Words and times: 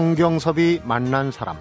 성경섭이 0.00 0.80
만난 0.82 1.30
사람 1.30 1.58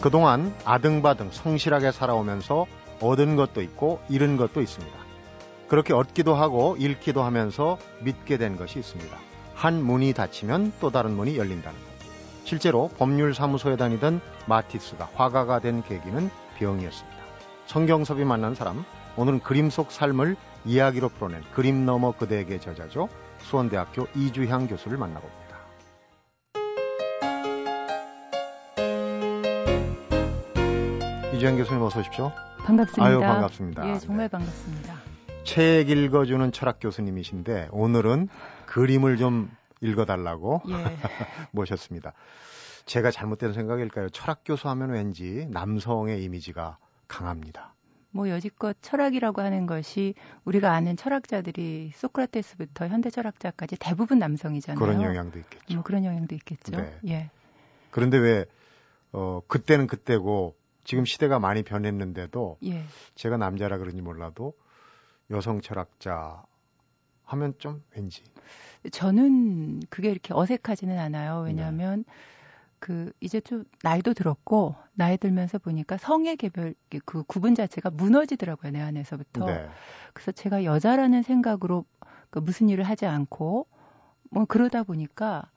그동안 0.00 0.52
아등바등 0.64 1.30
성실하게 1.30 1.92
살아오면서 1.92 2.66
얻은 3.00 3.36
것도 3.36 3.62
있고 3.62 4.00
잃은 4.08 4.36
것도 4.38 4.60
있습니다. 4.60 4.98
그렇게 5.68 5.94
얻기도 5.94 6.34
하고 6.34 6.74
잃기도 6.80 7.22
하면서 7.22 7.78
믿게 8.00 8.38
된 8.38 8.56
것이 8.56 8.80
있습니다. 8.80 9.16
한 9.54 9.84
문이 9.84 10.14
닫히면 10.14 10.72
또 10.80 10.90
다른 10.90 11.14
문이 11.14 11.38
열린다는 11.38 11.78
것. 11.78 11.86
실제로 12.42 12.90
법률사무소에 12.98 13.76
다니던 13.76 14.20
마티스가 14.46 15.10
화가가 15.14 15.60
된 15.60 15.84
계기는 15.84 16.28
병이었습니다. 16.58 17.18
성경섭이 17.66 18.24
만난 18.24 18.56
사람, 18.56 18.84
오늘은 19.16 19.44
그림 19.44 19.70
속 19.70 19.92
삶을 19.92 20.34
이야기로 20.64 21.10
풀어낸 21.10 21.40
그림 21.52 21.86
너머 21.86 22.10
그대에게 22.10 22.58
저자죠. 22.58 23.08
수원대학교 23.44 24.06
이주향 24.14 24.66
교수를 24.66 24.98
만나봅니다. 24.98 25.44
이주향 31.34 31.56
교수님 31.56 31.82
어서 31.82 32.00
오십시오. 32.00 32.32
반갑습니다. 32.64 33.04
아유, 33.04 33.20
반갑습니다. 33.20 33.88
예, 33.88 33.98
정말 33.98 34.26
네. 34.26 34.30
반갑습니다. 34.30 34.94
책 35.44 35.90
읽어주는 35.90 36.52
철학 36.52 36.78
교수님이신데 36.80 37.68
오늘은 37.70 38.28
그림을 38.66 39.18
좀 39.18 39.50
읽어달라고 39.82 40.62
예. 40.70 40.72
모셨습니다. 41.52 42.14
제가 42.86 43.10
잘못된 43.10 43.52
생각일까요? 43.52 44.08
철학 44.08 44.40
교수 44.44 44.68
하면 44.70 44.90
왠지 44.90 45.46
남성의 45.50 46.22
이미지가 46.24 46.78
강합니다. 47.08 47.73
뭐 48.14 48.28
여지껏 48.28 48.76
철학이라고 48.80 49.42
하는 49.42 49.66
것이 49.66 50.14
우리가 50.44 50.72
아는 50.72 50.96
철학자들이 50.96 51.90
소크라테스부터 51.96 52.86
현대 52.86 53.10
철학자까지 53.10 53.76
대부분 53.80 54.20
남성이잖아요. 54.20 54.78
그런 54.78 55.02
영향도 55.02 55.40
있겠죠. 55.40 55.74
뭐 55.74 55.82
그런 55.82 56.04
영향도 56.04 56.32
있겠죠. 56.36 56.76
네. 56.76 56.96
예. 57.08 57.30
그런데 57.90 58.16
왜 58.18 58.44
어, 59.10 59.40
그때는 59.48 59.88
그때고 59.88 60.54
지금 60.84 61.04
시대가 61.04 61.40
많이 61.40 61.64
변했는데도 61.64 62.58
예. 62.66 62.84
제가 63.16 63.36
남자라 63.36 63.78
그런지 63.78 64.00
몰라도 64.00 64.54
여성 65.32 65.60
철학자 65.60 66.44
하면 67.24 67.54
좀 67.58 67.82
왠지 67.96 68.22
저는 68.92 69.80
그게 69.90 70.08
이렇게 70.08 70.32
어색하지는 70.32 70.96
않아요. 71.00 71.42
왜냐하면 71.46 72.04
그 72.84 73.10
이제 73.18 73.40
좀 73.40 73.64
나이도 73.82 74.12
들었고 74.12 74.74
나이 74.92 75.16
들면서 75.16 75.56
보니까 75.56 75.96
성의 75.96 76.36
개별 76.36 76.74
그 77.06 77.22
구분 77.22 77.54
자체가 77.54 77.88
무너지더라고요 77.88 78.72
내 78.72 78.80
안에서부터. 78.82 79.46
네. 79.46 79.66
그래서 80.12 80.32
제가 80.32 80.64
여자라는 80.64 81.22
생각으로 81.22 81.86
그 82.28 82.40
무슨 82.40 82.68
일을 82.68 82.84
하지 82.84 83.06
않고 83.06 83.66
뭐 84.30 84.44
그러다 84.44 84.82
보니까 84.82 85.48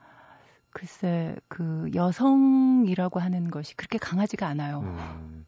글쎄 0.69 1.35
그 1.49 1.89
여성이라고 1.93 3.19
하는 3.19 3.51
것이 3.51 3.75
그렇게 3.75 3.97
강하지가 3.97 4.47
않아요. 4.47 4.79
음, 4.79 5.45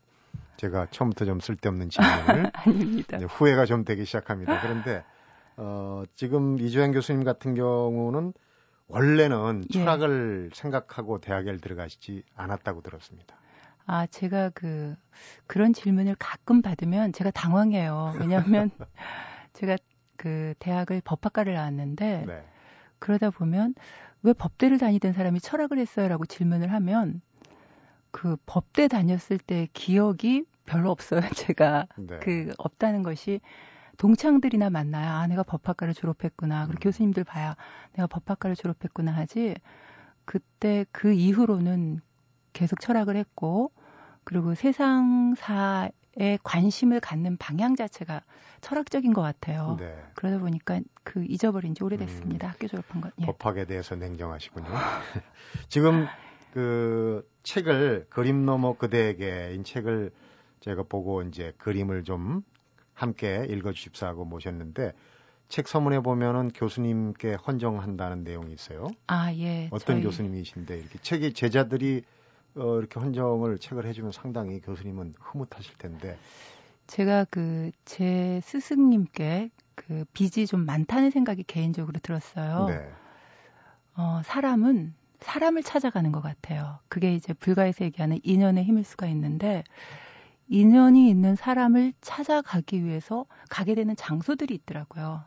제가 0.57 0.87
처음부터 0.91 1.23
좀 1.23 1.39
쓸데없는 1.39 1.91
질문을 1.91 2.51
아닙니다. 2.59 3.19
후회가 3.19 3.65
좀 3.65 3.85
되기 3.85 4.03
시작합니다. 4.03 4.59
그런데 4.59 5.05
어, 5.55 6.03
지금 6.15 6.59
이주영 6.59 6.91
교수님 6.91 7.23
같은 7.23 7.55
경우는 7.55 8.33
원래는 8.89 9.63
예. 9.73 9.79
철학을 9.79 10.49
생각하고 10.53 11.21
대학에 11.21 11.55
들어가시지 11.57 12.23
않았다고 12.35 12.81
들었습니다. 12.81 13.35
아, 13.85 14.05
제가 14.07 14.49
그, 14.49 14.95
그런 15.47 15.73
질문을 15.73 16.15
가끔 16.19 16.61
받으면 16.61 17.13
제가 17.13 17.31
당황해요. 17.31 18.15
왜냐하면 18.19 18.69
제가 19.53 19.77
그 20.17 20.53
대학을 20.59 21.01
법학과를 21.03 21.53
나왔는데 21.53 22.25
네. 22.27 22.43
그러다 22.99 23.29
보면 23.29 23.73
왜 24.21 24.33
법대를 24.33 24.77
다니던 24.77 25.13
사람이 25.13 25.39
철학을 25.39 25.79
했어요라고 25.79 26.25
질문을 26.25 26.71
하면 26.73 27.21
그 28.11 28.37
법대 28.45 28.87
다녔을 28.87 29.37
때 29.45 29.67
기억이 29.73 30.45
별로 30.65 30.91
없어요. 30.91 31.21
제가 31.35 31.87
네. 31.95 32.19
그 32.19 32.51
없다는 32.57 33.03
것이 33.03 33.39
동창들이나 33.99 34.69
만나야 34.69 35.13
아 35.13 35.27
내가 35.27 35.43
법학과를 35.43 35.93
졸업했구나. 35.93 36.65
그리고 36.65 36.79
음. 36.79 36.81
교수님들 36.81 37.25
봐야 37.25 37.55
내가 37.93 38.07
법학과를 38.07 38.55
졸업했구나 38.55 39.11
하지. 39.11 39.55
그때 40.25 40.85
그 40.91 41.11
이후로는 41.11 41.99
계속 42.53 42.79
철학을 42.79 43.17
했고 43.17 43.71
그리고 44.23 44.55
세상사에 44.55 45.91
관심을 46.43 47.01
갖는 47.01 47.37
방향 47.37 47.75
자체가 47.75 48.23
철학적인 48.61 49.13
것 49.13 49.21
같아요. 49.21 49.75
네. 49.79 49.93
그러다 50.15 50.39
보니까 50.39 50.79
그 51.03 51.25
잊어버린 51.25 51.75
지 51.75 51.83
오래됐습니다. 51.83 52.47
음. 52.47 52.49
학교 52.51 52.67
졸업한 52.67 53.01
건. 53.01 53.11
예. 53.19 53.25
법학에 53.25 53.65
대해서 53.65 53.95
냉정하시군요. 53.95 54.67
지금 55.67 56.07
그 56.53 57.29
책을 57.43 58.07
그림 58.09 58.45
너머 58.45 58.77
그대에게 58.77 59.53
인 59.53 59.65
책을 59.65 60.11
제가 60.61 60.83
보고 60.83 61.21
이제 61.23 61.53
그림을 61.57 62.05
좀 62.05 62.43
함께 62.99 63.45
읽어주십사 63.49 64.07
하고 64.07 64.25
모셨는데 64.25 64.93
책 65.47 65.67
서문에 65.67 66.01
보면은 66.01 66.49
교수님께 66.49 67.33
헌정한다는 67.35 68.23
내용이 68.23 68.53
있어요. 68.53 68.87
아 69.07 69.33
예. 69.33 69.67
어떤 69.71 69.95
저희- 69.97 70.03
교수님이신데 70.03 70.77
이렇게 70.77 70.99
책이 70.99 71.33
제자들이 71.33 72.03
어, 72.55 72.77
이렇게 72.79 72.99
헌정을 72.99 73.57
책을 73.59 73.85
해주면 73.85 74.11
상당히 74.11 74.59
교수님은 74.59 75.15
흐뭇하실 75.19 75.77
텐데 75.77 76.17
제가 76.87 77.25
그 77.25 77.71
제 77.85 78.41
스승님께 78.43 79.49
그 79.75 80.03
빚이 80.13 80.45
좀 80.45 80.65
많다는 80.65 81.09
생각이 81.11 81.43
개인적으로 81.43 81.99
들었어요. 81.99 82.65
네. 82.67 82.89
어, 83.95 84.21
사람은 84.25 84.93
사람을 85.21 85.63
찾아가는 85.63 86.11
것 86.11 86.21
같아요. 86.21 86.79
그게 86.89 87.13
이제 87.13 87.33
불가에서 87.33 87.83
얘기하는 87.85 88.19
인연의 88.23 88.63
힘일 88.63 88.83
수가 88.83 89.07
있는데 89.07 89.63
인연이 90.49 91.09
있는 91.09 91.35
사람을 91.35 91.93
찾아가기 92.01 92.83
위해서 92.83 93.25
가게 93.49 93.75
되는 93.75 93.95
장소들이 93.95 94.53
있더라고요. 94.55 95.23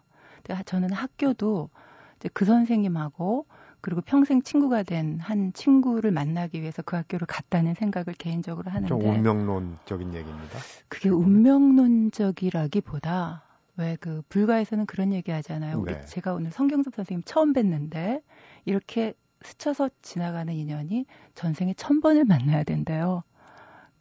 저는 0.67 0.93
학교도 0.93 1.71
이제 2.19 2.29
그 2.33 2.45
선생님하고 2.45 3.47
그리고 3.81 4.01
평생 4.01 4.43
친구가 4.43 4.83
된 4.85 5.19
한 5.21 5.53
친구를 5.53 6.11
만나기 6.11 6.61
위해서 6.61 6.83
그 6.83 6.97
학교를 6.97 7.27
갔다는 7.27 7.75
생각을 7.75 8.15
개인적으로 8.19 8.71
하는데 8.71 8.89
좀 8.89 9.01
운명론적인 9.01 10.15
얘기입니다. 10.15 10.59
그게 10.89 11.09
운명론적이라기보다 11.09 13.43
왜 13.77 13.97
그 14.01 14.23
불가에서는 14.29 14.87
그런 14.87 15.13
얘기 15.13 15.31
하잖아요. 15.31 15.79
우리 15.79 15.95
네. 15.95 16.05
제가 16.07 16.35
오늘 16.35 16.51
성경섭 16.51 16.95
선생님 16.95 17.23
처음 17.25 17.53
뵀는데 17.53 18.23
이렇게 18.65 19.15
스쳐서 19.43 19.91
지나가는 20.03 20.53
인연이 20.53 21.07
전생에 21.35 21.75
천 21.75 22.01
번을 22.01 22.25
만나야 22.25 22.65
된대요. 22.65 23.23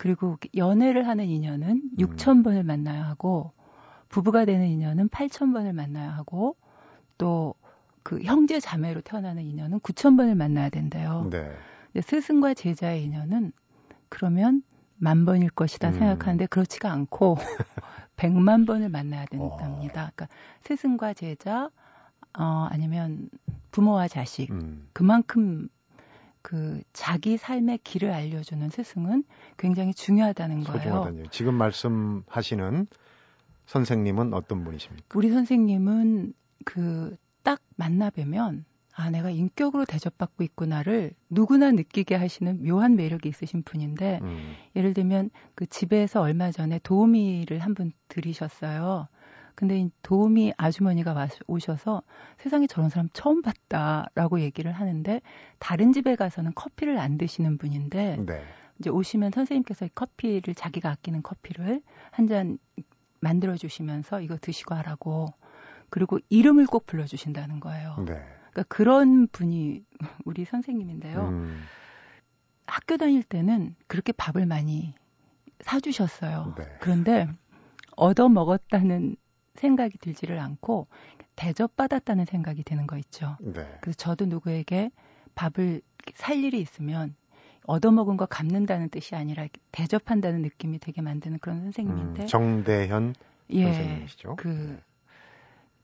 그리고 0.02 0.38
연애를 0.56 1.08
하는 1.08 1.26
인연은 1.26 1.70
음. 1.70 1.92
육천 2.00 2.44
번을 2.44 2.64
만나야 2.64 3.06
하고 3.06 3.54
부부가 4.10 4.46
되는 4.46 4.68
인연은 4.68 5.10
팔천 5.10 5.54
번을 5.54 5.74
만나야 5.74 6.12
하고 6.12 6.56
또 7.18 7.56
그 8.04 8.22
형제 8.22 8.60
자매로 8.60 9.02
태어나는 9.02 9.44
인연은 9.44 9.80
구천 9.82 10.18
번을 10.18 10.36
만나야 10.36 10.70
된대요. 10.70 11.30
네. 11.32 11.52
스승과 12.00 12.54
제자의 12.54 13.04
인연은 13.04 13.52
그러면 14.10 14.64
만 14.98 15.26
번일 15.26 15.50
것이다 15.50 15.90
음. 15.90 15.94
생각하는데 15.94 16.46
그렇지가 16.48 16.92
않고 16.92 17.38
백만 18.16 18.66
번을 18.66 18.90
만나야 18.90 19.24
어. 19.24 19.26
된답니다. 19.58 20.12
그러니까 20.16 20.28
스승과 20.64 21.14
제자 21.14 21.70
어 22.38 22.68
아니면 22.70 23.30
부모와 23.72 24.08
자식 24.08 24.52
음. 24.52 24.88
그만큼 24.94 25.68
그 26.42 26.82
자기 26.94 27.38
삶의 27.38 27.80
길을 27.84 28.12
알려주는 28.12 28.70
스승은 28.70 29.24
굉장히 29.58 29.94
중요하다는 29.94 30.64
거예요. 30.64 30.78
소중하다는 30.80 31.20
얘기. 31.20 31.30
지금 31.32 31.54
말씀하시는 31.56 32.88
선생님은 33.66 34.34
어떤 34.34 34.64
분이십니까? 34.64 35.06
우리 35.18 35.30
선생님은 35.30 36.34
그 36.66 37.18
딱 37.44 37.60
만나 37.76 38.10
뵈면 38.12 38.66
아 38.94 39.10
내가 39.10 39.30
인격으로 39.32 39.86
대접받고 39.86 40.44
있구나를 40.44 41.12
누구나 41.30 41.72
느끼게 41.72 42.14
하시는 42.16 42.64
묘한 42.64 42.96
매력이 42.96 43.30
있으신 43.30 43.64
분인데 43.64 44.20
음. 44.22 44.54
예를 44.76 44.94
들면 44.94 45.32
그 45.56 45.66
집에서 45.66 46.22
얼마 46.22 46.52
전에 46.52 46.80
도우미를 46.84 47.60
한 47.60 47.74
분 47.74 47.94
들이셨어요. 48.10 49.08
근데 49.56 49.80
이 49.80 49.90
도우미 50.02 50.54
아주머니가 50.58 51.14
와- 51.14 51.28
오셔서 51.48 52.02
세상에 52.38 52.68
저런 52.68 52.90
사람 52.90 53.10
처음 53.14 53.42
봤다라고 53.42 54.40
얘기를 54.42 54.72
하는데 54.72 55.22
다른 55.60 55.92
집에 55.94 56.16
가서는 56.16 56.54
커피를 56.56 56.98
안 56.98 57.18
드시는 57.18 57.58
분인데 57.58 58.18
네. 58.26 58.44
이제 58.80 58.90
오시면 58.90 59.32
선생님께서 59.32 59.86
이 59.86 59.90
커피를 59.94 60.56
자기가 60.56 60.90
아끼는 60.90 61.22
커피를 61.24 61.82
한 62.12 62.28
잔 62.28 62.58
만들어 63.20 63.56
주시면서 63.56 64.22
이거 64.22 64.36
드시고 64.42 64.74
하라고 64.74 65.28
그리고 65.92 66.18
이름을 66.30 66.66
꼭 66.66 66.88
불러 66.88 67.06
주신다는 67.06 67.60
거예요. 67.60 67.98
네. 68.08 68.14
그러니까 68.52 68.64
그런 68.68 69.28
분이 69.28 69.84
우리 70.26 70.46
선생님인데요. 70.46 71.28
음. 71.30 71.62
학교 72.66 72.98
다닐 72.98 73.22
때는 73.22 73.76
그렇게 73.88 74.12
밥을 74.14 74.46
많이 74.48 74.94
사주셨어요. 75.60 76.56
네. 76.58 76.64
그런데 76.80 77.28
얻어 77.96 78.30
먹었다는 78.30 79.16
생각이 79.62 79.98
들지를 80.00 80.40
않고 80.40 80.88
대접받았다는 81.36 82.26
생각이 82.26 82.64
드는 82.64 82.88
거 82.88 82.98
있죠. 82.98 83.38
네. 83.40 83.66
그래서 83.82 83.98
저도 83.98 84.26
누구에게 84.26 84.92
밥을 85.36 85.82
살 86.16 86.44
일이 86.44 86.60
있으면 86.60 87.16
얻어먹은 87.66 88.18
거 88.18 88.26
갚는다는 88.26 88.90
뜻이 88.90 89.16
아니라 89.16 89.48
대접한다는 89.72 90.42
느낌이 90.42 90.80
되게 90.80 91.02
만드는 91.02 91.40
그런 91.40 91.62
선생님인데. 91.62 92.24
음, 92.24 92.28
정대현 92.28 93.16
예, 93.52 93.64
선생님이시죠. 93.66 94.36
그 94.38 94.48
네. 94.48 94.84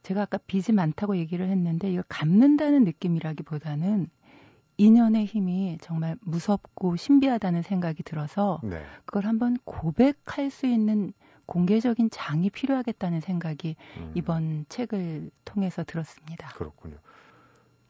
제가 0.02 0.22
아까 0.22 0.38
빚이 0.38 0.72
많다고 0.72 1.16
얘기를 1.16 1.48
했는데 1.48 1.90
이걸 1.90 2.02
갚는다는 2.08 2.84
느낌이라기보다는 2.84 4.10
인연의 4.76 5.26
힘이 5.26 5.78
정말 5.80 6.16
무섭고 6.20 6.96
신비하다는 6.96 7.62
생각이 7.62 8.02
들어서 8.02 8.60
네. 8.62 8.80
그걸 9.04 9.26
한번 9.26 9.56
고백할 9.64 10.50
수 10.50 10.66
있는 10.66 11.12
공개적인 11.48 12.10
장이 12.10 12.50
필요하겠다는 12.50 13.20
생각이 13.20 13.74
음, 13.96 14.12
이번 14.14 14.66
책을 14.68 15.30
통해서 15.46 15.82
들었습니다. 15.82 16.48
그렇군요. 16.54 16.96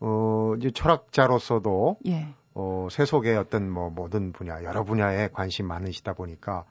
어, 0.01 0.55
이제 0.57 0.71
철학자로서도 0.71 1.99
예, 2.07 2.29
어, 2.55 2.87
세속의 2.91 3.37
어떤 3.37 3.69
뭐 3.69 3.91
모든 3.91 4.33
분야, 4.33 4.63
여러 4.63 4.85
분야에 4.85 5.29
관심 5.33 5.67
많으시다 5.67 6.15
보니까 6.15 6.65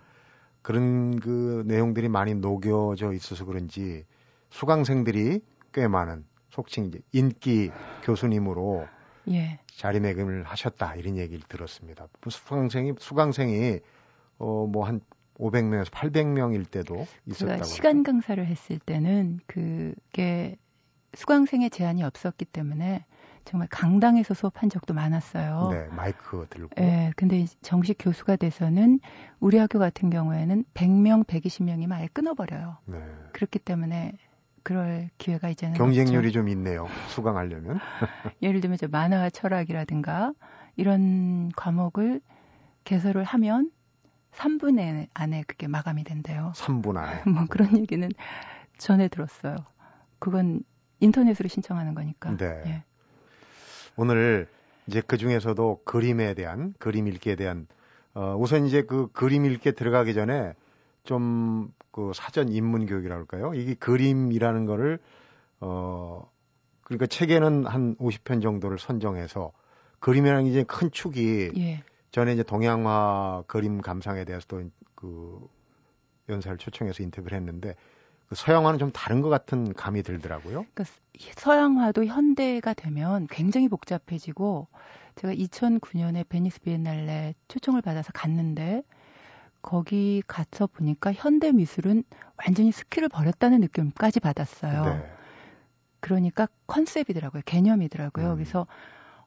그런 0.62 1.20
그 1.20 1.64
내용들이 1.68 2.08
많이 2.08 2.34
녹여져 2.34 3.12
있어서 3.14 3.44
그런지 3.44 4.06
수강생들이 4.50 5.42
꽤 5.74 5.88
많은 5.88 6.26
속칭 6.50 6.86
이제 6.86 7.00
인기 7.12 7.70
교수님으로 8.04 8.88
예. 9.30 9.60
자리매김을 9.76 10.44
하셨다 10.44 10.96
이런 10.96 11.18
얘기를 11.18 11.44
들었습니다. 11.50 12.08
뭐 12.22 12.32
수강생이 12.32 12.94
수강생이 12.98 13.80
어뭐 14.38 14.86
한 14.86 15.02
500명에서 15.40 15.86
800명일 15.92 16.70
때도 16.70 17.06
있었다고. 17.26 17.64
제가 17.64 17.64
시간 17.64 18.04
강사를 18.04 18.44
했을 18.46 18.80
때는 18.80 19.40
그게 19.48 20.58
수강생의 21.14 21.70
제한이 21.70 22.04
없었기 22.04 22.46
때문에 22.46 23.06
정말 23.46 23.68
강당에서 23.72 24.34
수업한 24.34 24.70
적도 24.70 24.94
많았어요. 24.94 25.70
네, 25.72 25.88
마이크 25.96 26.46
들고. 26.50 26.70
예, 26.82 27.14
근데 27.16 27.46
정식 27.62 27.96
교수가 27.98 28.36
돼서는 28.36 29.00
우리 29.40 29.58
학교 29.58 29.80
같은 29.80 30.10
경우에는 30.10 30.66
100명, 30.74 31.26
120명이면 31.26 31.94
아예 31.94 32.08
끊어버려요. 32.12 32.78
네. 32.86 32.98
그렇기 33.32 33.60
때문에 33.60 34.14
그럴 34.64 35.10
기회가 35.18 35.48
이제는 35.48 35.76
경쟁률이 35.76 36.28
없죠. 36.28 36.40
좀 36.40 36.50
있네요. 36.50 36.88
수강하려면. 37.08 37.80
예를 38.42 38.60
들면 38.60 38.76
이제 38.76 38.86
만화와 38.86 39.30
철학이라든가 39.30 40.34
이런 40.76 41.50
과목을 41.56 42.20
개설을 42.84 43.24
하면 43.24 43.72
3분 44.38 45.08
안에 45.14 45.44
그게 45.48 45.68
마감이 45.68 46.04
된대요. 46.04 46.54
3분 46.56 46.98
안에. 46.98 47.24
뭐 47.30 47.46
그런 47.50 47.78
얘기는 47.78 48.08
전에 48.78 49.08
들었어요. 49.08 49.56
그건 50.20 50.62
인터넷으로 51.00 51.50
신청하는 51.50 51.94
거니까. 51.96 52.36
네. 52.38 52.64
예. 52.66 52.84
오늘 53.96 54.48
이제 54.88 55.02
그 55.06 55.18
중에서도 55.18 55.82
그림에 55.84 56.34
대한 56.34 56.74
그림 56.80 57.08
읽기에 57.08 57.36
대한 57.36 57.68
어 58.14 58.36
우선 58.38 58.66
이제 58.66 58.84
그 58.84 59.12
그림 59.12 59.46
읽기에 59.46 59.74
들어가기 59.74 60.14
전에 60.14 60.54
좀 61.04 61.72
그 61.98 62.12
사전 62.14 62.50
입문 62.50 62.86
교육이라고 62.86 63.22
할까요? 63.22 63.56
이게 63.56 63.74
그림이라는 63.74 64.66
거를 64.68 65.00
어 65.60 66.30
그러니까 66.84 67.08
책에는 67.08 67.66
한 67.66 67.96
50편 67.96 68.44
정도를 68.44 68.78
선정해서 68.78 69.52
그림이라는 70.00 70.44
게 70.44 70.50
이제 70.52 70.64
큰 70.64 70.92
축이 70.92 71.54
예. 71.58 71.84
전에 72.12 72.34
이제 72.34 72.44
동양화 72.44 73.44
그림 73.48 73.82
감상에 73.82 74.26
대해서도 74.26 74.70
그 74.96 75.48
연사를 76.30 76.58
초청해서 76.58 77.04
인터뷰를 77.04 77.38
했는데 77.38 77.76
그 78.28 78.36
서양화는 78.36 78.80
좀 78.80 78.92
다른 78.92 79.22
것 79.22 79.30
같은 79.30 79.74
감이 79.74 80.04
들더라고요. 80.04 80.66
그러니까 80.74 80.84
서양화도 81.36 82.06
현대가 82.06 82.74
되면 82.74 83.28
굉장히 83.30 83.70
복잡해지고 83.70 84.68
제가 85.16 85.34
2009년에 85.34 86.28
베니스 86.28 86.62
비엔날레 86.62 87.36
초청을 87.48 87.82
받아서 87.82 88.12
갔는데 88.14 88.84
거기 89.62 90.22
가서 90.28 90.68
보니까 90.68 91.12
현대 91.14 91.52
미술은 91.52 92.04
완전히 92.38 92.72
skill을 92.72 93.10
버렸다는 93.10 93.62
느낌까지 93.62 94.20
받았어요. 94.20 94.84
네. 94.84 95.12
그러니까 96.00 96.48
컨셉이더라고요. 96.68 97.42
개념이더라고요. 97.46 98.32
음. 98.32 98.36
그래서 98.36 98.68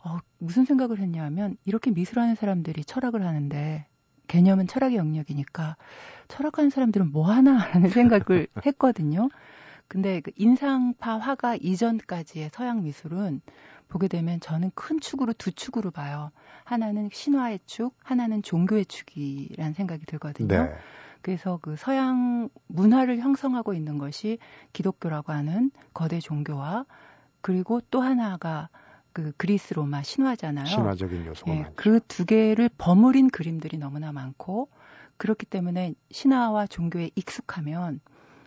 어, 0.03 0.19
무슨 0.39 0.65
생각을 0.65 0.99
했냐면 0.99 1.57
이렇게 1.65 1.91
미술하는 1.91 2.35
사람들이 2.35 2.85
철학을 2.85 3.25
하는데 3.25 3.87
개념은 4.29 4.67
철학의 4.67 4.97
영역이니까 4.97 5.77
철학하는 6.29 6.71
사람들은 6.71 7.11
뭐 7.11 7.31
하나라는 7.31 7.91
생각을 7.91 8.47
했거든요. 8.65 9.29
근데 9.89 10.21
그 10.21 10.31
인상파 10.37 11.19
화가 11.19 11.57
이전까지의 11.57 12.51
서양 12.53 12.85
미술은 12.85 13.41
보게 13.89 14.07
되면 14.07 14.39
저는 14.39 14.71
큰 14.77 15.01
축으로 15.01 15.33
두 15.33 15.51
축으로 15.51 15.91
봐요. 15.91 16.31
하나는 16.63 17.11
신화의 17.13 17.59
축, 17.67 17.97
하나는 18.05 18.43
종교의 18.43 18.87
축이라는 18.87 19.75
생각이 19.75 20.07
들거든요. 20.07 20.47
네. 20.47 20.73
그래서 21.23 21.59
그 21.61 21.75
서양 21.77 22.49
문화를 22.69 23.19
형성하고 23.19 23.75
있는 23.75 23.99
것이 23.99 24.39
기독교라고 24.73 25.33
하는 25.33 25.73
거대 25.93 26.21
종교와 26.21 26.87
그리고 27.41 27.81
또 27.91 28.01
하나가 28.01 28.69
그 29.13 29.33
그리스 29.37 29.75
로마 29.75 30.03
신화잖아요. 30.03 30.67
신화적인 30.67 31.27
요소가 31.27 31.53
예, 31.53 31.61
많죠. 31.63 31.73
그두 31.77 32.25
개를 32.27 32.71
버무린 32.79 33.29
그림들이 33.31 33.77
너무나 33.79 34.13
많고 34.13 34.69
그렇기 35.17 35.47
때문에 35.47 35.95
신화와 36.11 36.67
종교에 36.67 37.11
익숙하면 37.15 38.01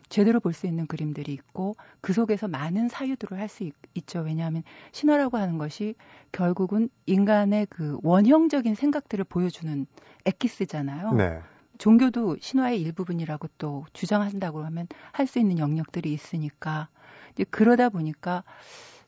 제대로 0.09 0.39
볼 0.39 0.53
수 0.53 0.67
있는 0.67 0.85
그림들이 0.85 1.33
있고 1.33 1.75
그 2.01 2.13
속에서 2.13 2.47
많은 2.47 2.87
사유들을 2.87 3.39
할 3.39 3.49
수 3.49 3.69
있죠. 3.95 4.19
왜냐하면 4.21 4.63
신화라고 4.91 5.37
하는 5.37 5.57
것이 5.57 5.95
결국은 6.31 6.89
인간의 7.07 7.67
그 7.69 7.97
원형적인 8.03 8.75
생각들을 8.75 9.25
보여주는 9.25 9.85
엑기스잖아요. 10.25 11.13
네. 11.13 11.39
종교도 11.79 12.37
신화의 12.39 12.79
일부분이라고 12.81 13.47
또 13.57 13.85
주장한다고 13.93 14.63
하면 14.65 14.87
할 15.11 15.25
수 15.25 15.39
있는 15.39 15.57
영역들이 15.57 16.13
있으니까 16.13 16.89
이제 17.33 17.43
그러다 17.49 17.89
보니까 17.89 18.43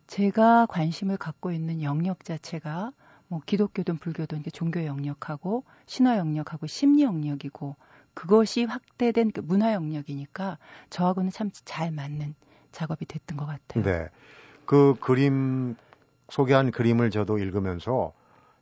제가 0.08 0.66
관심을 0.68 1.18
갖고 1.18 1.52
있는 1.52 1.82
영역 1.82 2.24
자체가 2.24 2.92
뭐 3.28 3.42
기독교든 3.46 3.98
불교든 3.98 4.44
종교 4.54 4.86
영역하고 4.86 5.64
신화 5.88 6.18
영역하고 6.18 6.68
심리 6.68 7.04
영역이고 7.04 7.76
그것이 8.14 8.64
확대된 8.64 9.32
그 9.32 9.42
문화 9.42 9.74
영역이니까 9.74 10.58
저하고는 10.90 11.32
참 11.32 11.50
잘 11.66 11.92
맞는 11.92 12.36
작업이 12.72 13.06
됐던 13.06 13.38
것 13.38 13.46
같아요. 13.46 13.84
네. 13.84 14.10
그 14.66 14.96
그림 15.00 15.76
소개한 16.30 16.72
그림을 16.72 17.10
저도 17.10 17.38
읽으면서 17.38 18.14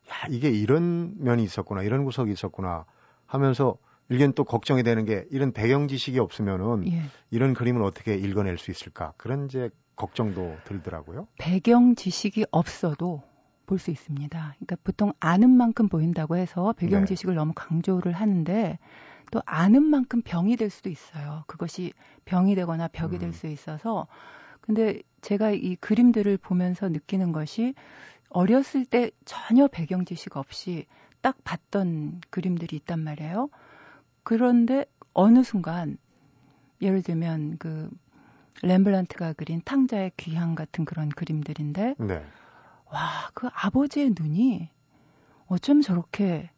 야, 0.09 0.27
이게 0.29 0.49
이런 0.49 1.13
면이 1.17 1.43
있었구나. 1.43 1.83
이런 1.83 2.03
구석이 2.05 2.31
있었구나 2.31 2.85
하면서 3.25 3.77
일견 4.09 4.33
또 4.33 4.43
걱정이 4.43 4.83
되는 4.83 5.05
게 5.05 5.25
이런 5.31 5.51
배경 5.53 5.87
지식이 5.87 6.19
없으면은 6.19 6.91
예. 6.91 7.03
이런 7.31 7.53
그림을 7.53 7.81
어떻게 7.83 8.15
읽어낼 8.15 8.57
수 8.57 8.69
있을까? 8.69 9.13
그런 9.17 9.45
이제 9.45 9.69
걱정도 9.95 10.57
들더라고요. 10.63 11.27
배경 11.37 11.95
지식이 11.95 12.45
없어도 12.51 13.21
볼 13.65 13.79
수 13.79 13.91
있습니다. 13.91 14.55
그러니까 14.57 14.75
보통 14.83 15.13
아는 15.19 15.49
만큼 15.49 15.87
보인다고 15.89 16.35
해서 16.35 16.73
배경 16.73 17.01
네. 17.01 17.07
지식을 17.07 17.33
너무 17.35 17.53
강조를 17.55 18.11
하는데 18.13 18.77
또 19.31 19.41
아는 19.45 19.83
만큼 19.83 20.21
병이 20.21 20.57
될 20.57 20.69
수도 20.69 20.89
있어요. 20.89 21.43
그것이 21.47 21.93
병이 22.25 22.55
되거나 22.55 22.87
벽이 22.87 23.15
음. 23.15 23.19
될수 23.19 23.47
있어서 23.47 24.07
근데 24.61 25.01
제가 25.21 25.51
이 25.51 25.75
그림들을 25.77 26.37
보면서 26.37 26.87
느끼는 26.87 27.31
것이 27.31 27.73
어렸을 28.29 28.85
때 28.85 29.11
전혀 29.25 29.67
배경 29.67 30.05
지식 30.05 30.37
없이 30.37 30.85
딱 31.21 31.43
봤던 31.43 32.21
그림들이 32.29 32.75
있단 32.77 32.99
말이에요. 32.99 33.49
그런데 34.23 34.85
어느 35.13 35.43
순간 35.43 35.97
예를 36.81 37.01
들면 37.01 37.57
그 37.57 37.89
렘블란트가 38.61 39.33
그린 39.33 39.61
탕자의 39.63 40.11
귀향 40.17 40.55
같은 40.55 40.85
그런 40.85 41.09
그림들인데 41.09 41.95
네. 41.97 42.25
와, 42.91 43.29
그 43.33 43.49
아버지의 43.53 44.13
눈이 44.17 44.69
어쩜 45.47 45.81
저렇게 45.81 46.49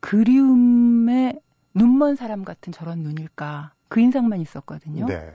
그리움에 0.00 1.40
눈먼 1.74 2.16
사람 2.16 2.44
같은 2.44 2.72
저런 2.72 3.00
눈일까? 3.00 3.72
그 3.88 4.00
인상만 4.00 4.40
있었거든요. 4.40 5.06
네. 5.06 5.34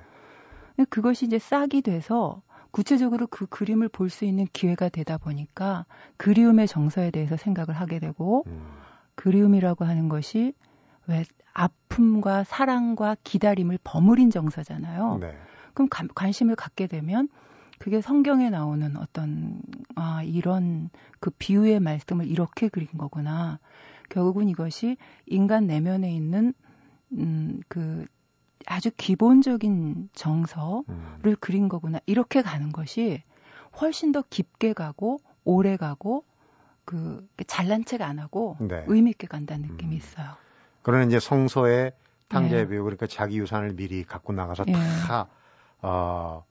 그것이 0.89 1.25
이제 1.25 1.39
싹이 1.39 1.81
돼서 1.81 2.41
구체적으로 2.71 3.27
그 3.27 3.45
그림을 3.45 3.87
볼 3.89 4.09
수 4.09 4.25
있는 4.25 4.45
기회가 4.51 4.89
되다 4.89 5.17
보니까 5.17 5.85
그리움의 6.17 6.67
정서에 6.67 7.11
대해서 7.11 7.37
생각을 7.37 7.73
하게 7.73 7.99
되고 7.99 8.43
음. 8.47 8.67
그리움이라고 9.15 9.85
하는 9.85 10.09
것이 10.09 10.53
왜 11.07 11.23
아픔과 11.53 12.43
사랑과 12.43 13.15
기다림을 13.23 13.79
버무린 13.83 14.29
정서잖아요. 14.29 15.19
네. 15.21 15.37
그럼 15.75 15.87
관- 15.89 16.07
관심을 16.07 16.55
갖게 16.55 16.87
되면 16.87 17.29
그게 17.77 18.01
성경에 18.01 18.49
나오는 18.49 18.97
어떤 18.97 19.61
아 19.95 20.23
이런 20.23 20.89
그 21.19 21.29
비유의 21.29 21.81
말씀을 21.81 22.25
이렇게 22.27 22.69
그린 22.69 22.87
거구나. 22.97 23.59
결국은 24.09 24.49
이것이 24.49 24.97
인간 25.25 25.67
내면에 25.67 26.11
있는 26.11 26.53
음그 27.13 28.05
아주 28.65 28.89
기본적인 28.95 30.09
정서를 30.13 30.83
음. 30.89 31.35
그린 31.39 31.69
거구나. 31.69 31.99
이렇게 32.05 32.41
가는 32.41 32.71
것이 32.71 33.21
훨씬 33.79 34.11
더 34.11 34.23
깊게 34.29 34.73
가고 34.73 35.19
오래 35.43 35.77
가고 35.77 36.23
그 36.85 37.27
잘난 37.45 37.83
척안 37.83 38.19
하고 38.19 38.57
네. 38.59 38.83
의미 38.87 39.11
있게 39.11 39.27
간다는 39.27 39.69
느낌이 39.69 39.95
음. 39.95 39.97
있어요. 39.97 40.37
그러는 40.81 41.07
이제 41.07 41.19
성서의 41.19 41.93
탕자의 42.29 42.61
예. 42.63 42.67
배우 42.67 42.83
그러니까 42.83 43.07
자기 43.07 43.37
유산을 43.37 43.73
미리 43.75 44.03
갖고 44.03 44.33
나가서 44.33 44.65
예. 44.67 44.73
다 44.73 45.27
어, 45.81 46.43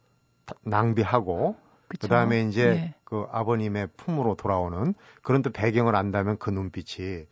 낭비하고 0.62 1.56
그 1.88 2.08
다음에 2.08 2.42
이제 2.42 2.62
예. 2.64 2.94
그 3.04 3.26
아버님의 3.30 3.88
품으로 3.96 4.34
돌아오는 4.34 4.94
그런 5.22 5.42
또 5.42 5.50
배경을 5.50 5.94
안다면 5.94 6.38
그 6.38 6.50
눈빛이 6.50 7.26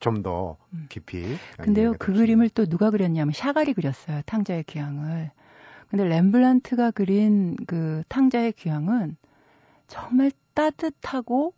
좀더 0.00 0.56
음. 0.72 0.86
깊이. 0.88 1.36
근데요, 1.58 1.92
그 1.98 2.12
그림을 2.12 2.48
또 2.50 2.66
누가 2.66 2.90
그렸냐면 2.90 3.32
샤갈이 3.32 3.74
그렸어요. 3.74 4.22
탕자의 4.26 4.64
귀향을. 4.64 5.30
근데 5.88 6.04
렘블란트가 6.04 6.92
그린 6.92 7.56
그 7.66 8.02
탕자의 8.08 8.52
귀향은 8.52 9.16
정말 9.88 10.30
따뜻하고 10.54 11.54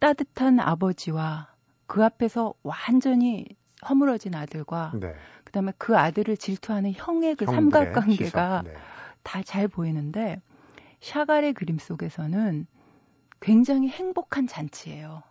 따뜻한 0.00 0.60
아버지와 0.60 1.52
그 1.86 2.04
앞에서 2.04 2.54
완전히 2.62 3.46
허물어진 3.88 4.34
아들과 4.34 4.92
네. 5.00 5.14
그다음에 5.44 5.72
그 5.78 5.96
아들을 5.96 6.36
질투하는 6.36 6.92
형의 6.94 7.34
그 7.34 7.46
삼각관계가 7.46 8.62
네. 8.64 8.72
다잘 9.22 9.68
보이는데 9.68 10.40
샤갈의 11.00 11.52
그림 11.54 11.78
속에서는 11.78 12.66
굉장히 13.40 13.88
행복한 13.88 14.46
잔치예요. 14.46 15.22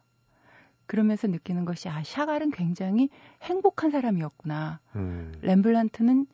그러면서 0.86 1.28
느끼는 1.28 1.64
것이 1.64 1.88
아 1.88 2.04
샤갈은 2.04 2.52
굉장히 2.52 3.10
행복한 3.42 3.92
사람이었구나. 3.92 4.82
음. 4.96 5.32
렘블란트는 5.42 6.28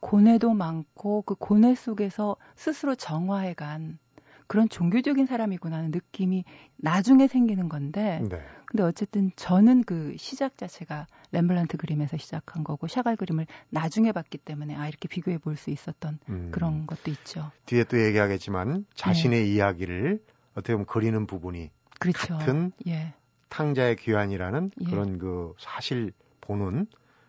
고뇌도 0.00 0.52
많고 0.52 1.22
그 1.22 1.34
고뇌 1.34 1.74
속에서 1.74 2.36
스스로 2.54 2.94
정화해간 2.94 3.98
그런 4.46 4.68
종교적인 4.68 5.24
사람이구나 5.24 5.78
하는 5.78 5.90
느낌이 5.92 6.44
나중에 6.76 7.26
생기는 7.26 7.70
건데 7.70 8.22
네. 8.28 8.42
근데 8.72 8.84
어쨌든 8.84 9.30
저는 9.36 9.84
그 9.84 10.16
시작 10.16 10.56
자체가 10.56 11.06
렘블란트 11.32 11.76
그림에서 11.76 12.16
시작한 12.16 12.64
거고 12.64 12.86
샤갈 12.88 13.16
그림을 13.16 13.46
나중에 13.68 14.12
봤기 14.12 14.38
때문에 14.38 14.74
아 14.74 14.88
이렇게 14.88 15.08
비교해 15.08 15.36
볼 15.38 15.52
수 15.56 15.68
있었던 15.70 16.18
음. 16.30 16.48
그런 16.50 16.86
것도 16.86 17.10
있죠. 17.10 17.52
뒤에 17.66 17.84
또 17.84 18.02
얘기하겠지만 18.02 18.86
자신의 18.94 19.42
네. 19.42 19.46
이야기를 19.46 20.22
어떻게 20.52 20.72
보면 20.72 20.86
그리는 20.86 21.26
부분이 21.26 21.70
그렇죠. 22.00 22.38
같은 22.38 22.72
예. 22.86 23.12
탕자의 23.50 23.96
귀환이라는 23.96 24.70
예. 24.80 24.90
그런 24.90 25.18
그 25.18 25.52
사실 25.58 26.12
보는 26.40 26.86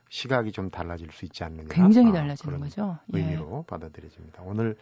시각이 0.09 0.53
좀 0.53 0.69
달라질 0.69 1.12
수 1.12 1.25
있지 1.25 1.43
않느냐. 1.43 1.67
굉장히 1.69 2.12
아, 2.12 2.13
달라지는 2.13 2.62
거죠. 2.62 2.97
예. 3.13 3.19
의미로 3.19 3.63
받아들여집니다. 3.67 4.41
오늘 4.43 4.77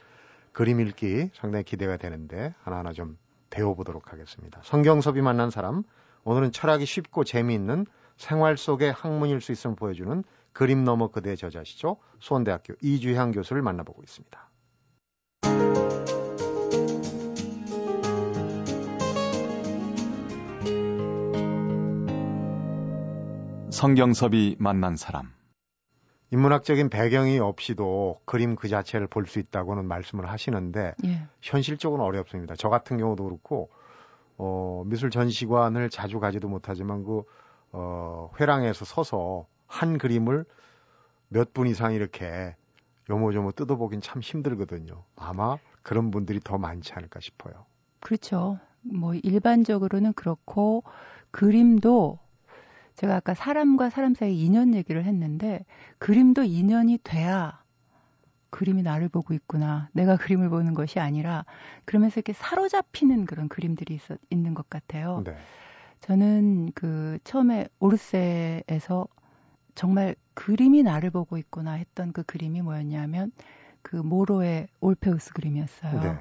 그림 0.51 0.79
읽기 0.79 1.31
상당히 1.33 1.63
기대가 1.63 1.97
되는데 1.97 2.53
하나하나 2.61 2.93
좀 2.93 3.17
배워보도록 3.49 4.13
하겠습니다. 4.13 4.61
성경섭이 4.63 5.21
만난 5.21 5.49
사람, 5.49 5.83
오늘은 6.23 6.51
철학이 6.51 6.85
쉽고 6.85 7.23
재미있는 7.23 7.85
생활 8.17 8.57
속의 8.57 8.91
학문일 8.91 9.41
수 9.41 9.51
있음을 9.51 9.75
보여주는 9.75 10.23
그림 10.53 10.83
너머 10.83 11.07
그대 11.09 11.35
저자시죠. 11.35 11.97
수원대학교 12.19 12.75
이주향 12.81 13.31
교수를 13.31 13.61
만나보고 13.61 14.03
있습니다. 14.03 14.49
성경섭이 23.71 24.57
만난 24.59 24.95
사람. 24.95 25.33
인문학적인 26.29 26.89
배경이 26.89 27.39
없이도 27.39 28.21
그림 28.25 28.55
그 28.55 28.67
자체를 28.67 29.07
볼 29.07 29.25
수 29.25 29.39
있다고는 29.39 29.85
말씀을 29.87 30.29
하시는데 30.29 30.93
예. 31.05 31.23
현실적으로 31.41 32.03
어렵습니다. 32.03 32.55
저 32.55 32.69
같은 32.69 32.97
경우도 32.97 33.23
그렇고 33.23 33.69
어, 34.37 34.83
미술 34.85 35.09
전시관을 35.11 35.89
자주 35.89 36.19
가지도 36.19 36.47
못하지만 36.47 37.03
그 37.03 37.23
어, 37.71 38.31
회랑에서 38.39 38.85
서서 38.85 39.47
한 39.67 39.97
그림을 39.97 40.45
몇 41.29 41.53
분 41.53 41.67
이상 41.67 41.93
이렇게 41.93 42.55
요모조모 43.09 43.53
뜯어보긴 43.53 44.01
참 44.01 44.21
힘들거든요. 44.21 45.03
아마 45.15 45.57
그런 45.83 46.11
분들이 46.11 46.39
더 46.39 46.57
많지 46.57 46.93
않을까 46.93 47.19
싶어요. 47.19 47.65
그렇죠. 47.99 48.59
뭐 48.81 49.13
일반적으로는 49.15 50.13
그렇고 50.13 50.83
그림도 51.31 52.19
제가 52.95 53.15
아까 53.15 53.33
사람과 53.33 53.89
사람 53.89 54.13
사이 54.13 54.43
인연 54.43 54.73
얘기를 54.75 55.05
했는데 55.05 55.65
그림도 55.99 56.43
인연이 56.43 56.97
돼야 57.03 57.60
그림이 58.51 58.83
나를 58.83 59.09
보고 59.09 59.33
있구나. 59.33 59.89
내가 59.93 60.17
그림을 60.17 60.49
보는 60.49 60.73
것이 60.73 60.99
아니라 60.99 61.45
그러면서 61.85 62.19
이렇게 62.19 62.33
사로잡히는 62.33 63.25
그런 63.25 63.49
그림들이 63.49 63.95
있어, 63.95 64.17
있는 64.29 64.53
것 64.53 64.69
같아요. 64.69 65.23
네. 65.25 65.35
저는 66.01 66.71
그 66.73 67.17
처음에 67.23 67.67
오르세에서 67.79 69.07
정말 69.75 70.15
그림이 70.33 70.83
나를 70.83 71.09
보고 71.11 71.37
있구나 71.37 71.73
했던 71.73 72.11
그 72.11 72.23
그림이 72.23 72.61
뭐였냐면 72.61 73.31
그 73.81 73.95
모로의 73.95 74.67
올페우스 74.79 75.33
그림이었어요. 75.33 76.01
네. 76.01 76.17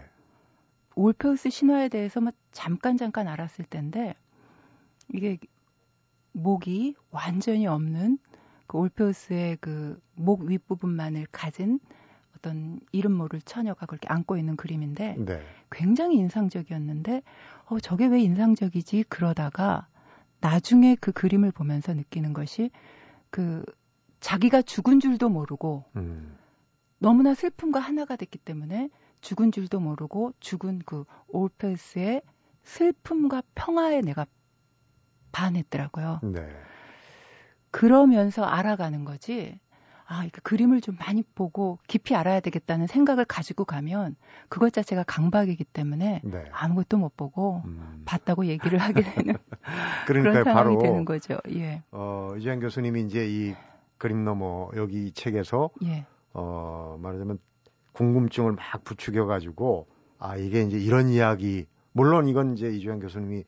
올페우스 0.95 1.51
신화에 1.51 1.89
대해서 1.89 2.21
뭐 2.21 2.33
잠깐 2.53 2.97
잠깐 2.97 3.29
알았을 3.29 3.65
텐데 3.65 4.15
이게 5.13 5.39
목이 6.33 6.95
완전히 7.11 7.67
없는 7.67 8.19
그 8.67 8.79
올페우스의 8.79 9.57
그 9.59 10.01
목 10.21 10.43
윗부분만을 10.43 11.27
가진 11.33 11.81
어떤 12.41 12.81
이름 12.93 13.13
모를 13.13 13.41
처녀가 13.43 13.87
그렇게 13.87 14.09
안고 14.09 14.37
있는 14.37 14.57
그림인데 14.57 15.17
네. 15.19 15.43
굉장히 15.71 16.17
인상적이었는데 16.17 17.23
어 17.67 17.81
저게 17.81 18.07
왜 18.07 18.21
인상적이지 18.21 19.05
그러다가 19.09 19.87
나중에 20.41 20.97
그 21.01 21.13
그림을 21.13 21.53
보면서 21.53 21.93
느끼는 21.95 22.33
것이 22.33 22.71
그 23.31 23.63
자기가 24.21 24.63
죽은 24.63 25.01
줄도 25.01 25.29
모르고 25.29 25.85
음. 25.97 26.37
너무나 26.99 27.35
슬픔과 27.35 27.79
하나가 27.79 28.17
됐기 28.17 28.39
때문에 28.39 28.91
죽은 29.21 29.53
줄도 29.53 29.81
모르고 29.81 30.33
죽은 30.41 30.81
그 30.85 31.05
올페우스의 31.29 32.23
슬픔과 32.63 33.43
평화에 33.55 34.01
내가 34.01 34.27
반했더라고요. 35.33 36.21
네. 36.23 36.49
그러면서 37.71 38.45
알아가는 38.45 39.05
거지. 39.05 39.61
아, 40.13 40.27
그 40.33 40.41
그림을 40.43 40.81
좀 40.81 40.97
많이 40.99 41.23
보고 41.23 41.79
깊이 41.87 42.17
알아야 42.17 42.41
되겠다는 42.41 42.89
생각을 42.89 43.25
가지고 43.25 43.65
가면 43.65 44.17
그것 44.49 44.73
자체가 44.73 45.05
강박이기 45.05 45.63
때문에 45.63 46.21
네. 46.25 46.45
아무것도 46.51 46.97
못 46.99 47.17
보고 47.17 47.63
음. 47.65 48.03
봤다고 48.07 48.47
얘기를 48.47 48.79
하게 48.79 49.03
되는 49.25 49.37
그런 50.09 50.25
상황이 50.33 50.53
바로, 50.53 50.79
되는 50.83 51.05
거죠. 51.05 51.39
예. 51.51 51.85
어, 51.93 52.35
이재현 52.37 52.59
교수님이 52.59 53.03
이제 53.03 53.25
이 53.25 53.55
그림 53.99 54.25
너머 54.25 54.71
여기 54.75 55.07
이 55.07 55.13
책에서 55.13 55.71
예. 55.85 56.05
어, 56.33 56.99
말하자면 57.01 57.39
궁금증을 57.93 58.53
막 58.55 58.83
부추겨 58.83 59.27
가지고 59.27 59.87
아, 60.19 60.35
이게 60.37 60.63
이제 60.63 60.77
이런 60.77 61.09
이야기 61.09 61.67
물론 61.93 62.27
이건 62.27 62.55
이제 62.55 62.69
이주영 62.69 62.99
교수님이 62.99 63.45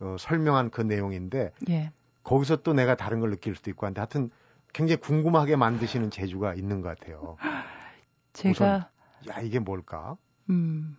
어, 0.00 0.16
설명한 0.18 0.70
그 0.70 0.80
내용인데 0.80 1.52
예. 1.68 1.92
거기서 2.24 2.62
또 2.62 2.72
내가 2.72 2.96
다른 2.96 3.20
걸 3.20 3.28
느낄 3.28 3.54
수도 3.54 3.68
있고 3.70 3.84
한데 3.84 4.00
하여튼 4.00 4.30
굉장히 4.76 5.00
궁금하게 5.00 5.56
만드시는 5.56 6.10
재주가 6.10 6.52
있는 6.52 6.82
것 6.82 6.98
같아요. 6.98 7.38
제가 8.34 8.50
우선, 8.50 9.34
야 9.34 9.40
이게 9.40 9.58
뭘까? 9.58 10.18
음 10.50 10.98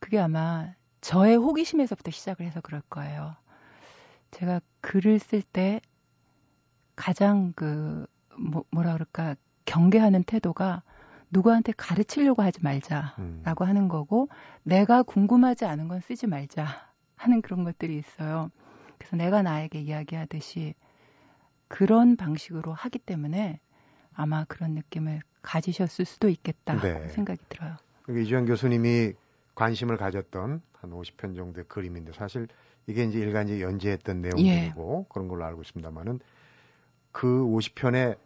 그게 0.00 0.18
아마 0.18 0.72
저의 1.02 1.36
호기심에서부터 1.36 2.10
시작을 2.10 2.46
해서 2.46 2.62
그럴 2.62 2.80
거예요. 2.88 3.36
제가 4.30 4.62
글을 4.80 5.18
쓸 5.18 5.42
때 5.42 5.82
가장 6.96 7.52
그 7.54 8.06
뭐, 8.38 8.64
뭐라 8.70 8.94
그럴까 8.94 9.36
경계하는 9.66 10.22
태도가 10.22 10.82
누구한테 11.30 11.72
가르치려고 11.76 12.40
하지 12.40 12.62
말자라고 12.62 13.18
음. 13.18 13.44
하는 13.44 13.88
거고 13.88 14.30
내가 14.62 15.02
궁금하지 15.02 15.66
않은 15.66 15.88
건 15.88 16.00
쓰지 16.00 16.26
말자 16.26 16.66
하는 17.16 17.42
그런 17.42 17.62
것들이 17.62 17.98
있어요. 17.98 18.50
그래서 18.96 19.16
내가 19.16 19.42
나에게 19.42 19.82
이야기하듯이 19.82 20.74
그런 21.72 22.16
방식으로 22.16 22.74
하기 22.74 22.98
때문에 22.98 23.58
아마 24.14 24.44
그런 24.44 24.72
느낌을 24.72 25.22
가지셨을 25.40 26.04
수도 26.04 26.28
있겠다 26.28 26.78
네. 26.78 27.08
생각이 27.08 27.40
들어요. 27.48 27.76
그러니까 28.02 28.24
이주영 28.24 28.44
교수님이 28.44 29.14
관심을 29.54 29.96
가졌던 29.96 30.60
한 30.74 30.90
50편 30.90 31.34
정도의 31.34 31.64
그림인데 31.68 32.12
사실 32.12 32.46
이게 32.86 33.04
이제 33.04 33.18
일간지 33.18 33.62
연재했던 33.62 34.20
내용들이고 34.20 35.00
예. 35.00 35.06
그런 35.08 35.28
걸로 35.28 35.46
알고 35.46 35.62
있습니다만은 35.62 36.20
그 37.10 37.26
50편의 37.26 38.18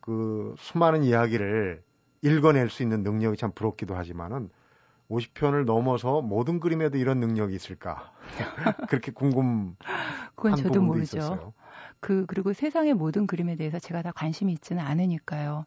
그 0.00 0.56
수많은 0.58 1.04
이야기를 1.04 1.84
읽어낼 2.22 2.70
수 2.70 2.82
있는 2.82 3.04
능력이 3.04 3.36
참 3.36 3.52
부럽기도 3.52 3.94
하지만은 3.94 4.50
50편을 5.10 5.64
넘어서 5.64 6.22
모든 6.22 6.58
그림에도 6.58 6.98
이런 6.98 7.20
능력이 7.20 7.54
있을까? 7.54 8.12
그렇게 8.90 9.12
궁금. 9.12 9.76
그건 10.34 10.56
저도 10.56 10.82
모르죠. 10.82 11.18
있었어요. 11.18 11.52
그 12.00 12.24
그리고 12.26 12.52
세상의 12.52 12.94
모든 12.94 13.26
그림에 13.26 13.56
대해서 13.56 13.78
제가 13.78 14.02
다 14.02 14.12
관심이 14.12 14.52
있지는 14.52 14.82
않으니까요. 14.82 15.64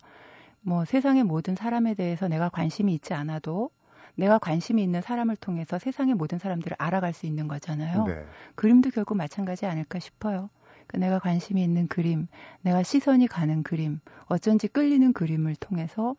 뭐 0.62 0.86
세상의 0.86 1.24
모든 1.24 1.56
사람에 1.56 1.94
대해서 1.94 2.28
내가 2.28 2.50
관심이 2.50 2.94
있지 2.94 3.14
않아도 3.14 3.70
내가 4.16 4.38
관심이 4.38 4.84
있는 4.84 5.02
사람을 5.02 5.36
통해서 5.36 5.80
세상의 5.80 6.16
모든 6.16 6.38
사람들을 6.40 6.76
알아갈 6.80 7.14
수 7.14 7.26
있는 7.26 7.48
거잖아요. 7.48 8.06
네. 8.06 8.26
그림도 8.56 8.92
결국 8.92 9.16
마찬가지 9.18 9.66
아닐까 9.66 10.00
싶어요. 10.00 10.50
그 10.88 10.98
내가 10.98 11.20
관심이 11.20 11.64
있는 11.64 11.88
그림, 11.88 12.28
내가 12.62 12.84
시선이 12.84 13.28
가는 13.28 13.64
그림, 13.64 14.00
어쩐지 14.26 14.68
끌리는 14.68 15.14
그림을 15.14 15.56
통해서 15.56 16.16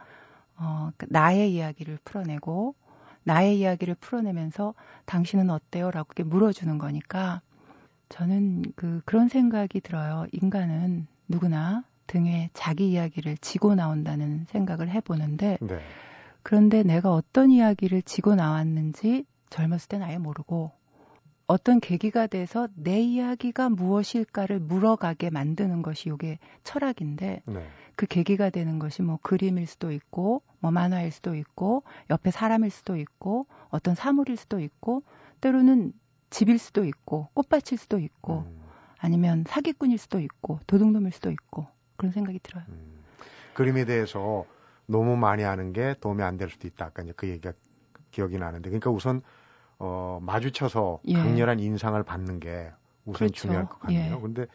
어, 0.56 0.90
그 0.96 1.06
나의 1.10 1.52
이야기를 1.52 1.98
풀어내고 2.04 2.74
나의 3.24 3.58
이야기를 3.58 3.96
풀어내면서 3.96 4.74
당신은 5.06 5.50
어때요? 5.50 5.90
라고 5.90 6.12
물어주는 6.22 6.78
거니까 6.78 7.40
저는 8.08 8.62
그, 8.76 9.00
그런 9.04 9.28
생각이 9.28 9.80
들어요. 9.80 10.26
인간은 10.32 11.06
누구나 11.28 11.84
등에 12.06 12.50
자기 12.52 12.90
이야기를 12.90 13.38
지고 13.38 13.74
나온다는 13.74 14.44
생각을 14.48 14.90
해보는데 14.90 15.58
네. 15.60 15.80
그런데 16.42 16.82
내가 16.82 17.12
어떤 17.12 17.50
이야기를 17.50 18.02
지고 18.02 18.34
나왔는지 18.34 19.24
젊었을 19.50 19.88
땐 19.88 20.02
아예 20.02 20.18
모르고 20.18 20.72
어떤 21.46 21.80
계기가 21.80 22.26
돼서 22.26 22.68
내 22.74 23.00
이야기가 23.00 23.68
무엇일까를 23.68 24.60
물어가게 24.60 25.30
만드는 25.30 25.82
것이 25.82 26.10
이게 26.10 26.38
철학인데 26.62 27.42
네. 27.44 27.66
그 27.96 28.06
계기가 28.06 28.50
되는 28.50 28.78
것이 28.78 29.02
뭐 29.02 29.18
그림일 29.22 29.66
수도 29.66 29.92
있고 29.92 30.42
뭐 30.60 30.70
만화일 30.70 31.12
수도 31.12 31.34
있고 31.34 31.84
옆에 32.10 32.30
사람일 32.30 32.70
수도 32.70 32.96
있고 32.96 33.46
어떤 33.68 33.94
사물일 33.94 34.36
수도 34.36 34.58
있고 34.60 35.02
때로는 35.40 35.92
집일 36.34 36.58
수도 36.58 36.84
있고 36.84 37.28
꽃밭일 37.34 37.78
수도 37.78 38.00
있고 38.00 38.40
음. 38.40 38.60
아니면 38.98 39.44
사기꾼일 39.46 39.98
수도 39.98 40.18
있고 40.18 40.58
도둑놈일 40.66 41.12
수도 41.12 41.30
있고 41.30 41.68
그런 41.96 42.10
생각이 42.10 42.40
들어요. 42.42 42.64
음. 42.70 43.04
그림에 43.54 43.84
대해서 43.84 44.44
너무 44.86 45.16
많이 45.16 45.44
아는 45.44 45.72
게 45.72 45.94
도움이 46.00 46.24
안 46.24 46.36
될 46.36 46.50
수도 46.50 46.66
있다. 46.66 46.86
아까 46.86 47.04
이제 47.04 47.12
그 47.16 47.28
얘기가 47.28 47.52
기억이 48.10 48.36
나는데 48.38 48.68
그러니까 48.68 48.90
우선 48.90 49.22
어 49.78 50.18
마주쳐서 50.22 51.00
예. 51.06 51.14
강렬한 51.14 51.60
인상을 51.60 52.02
받는 52.02 52.40
게 52.40 52.72
우선 53.04 53.28
그렇죠. 53.28 53.42
중요할 53.42 53.66
것 53.68 53.78
같네요. 53.78 54.16
예. 54.16 54.20
근데 54.20 54.46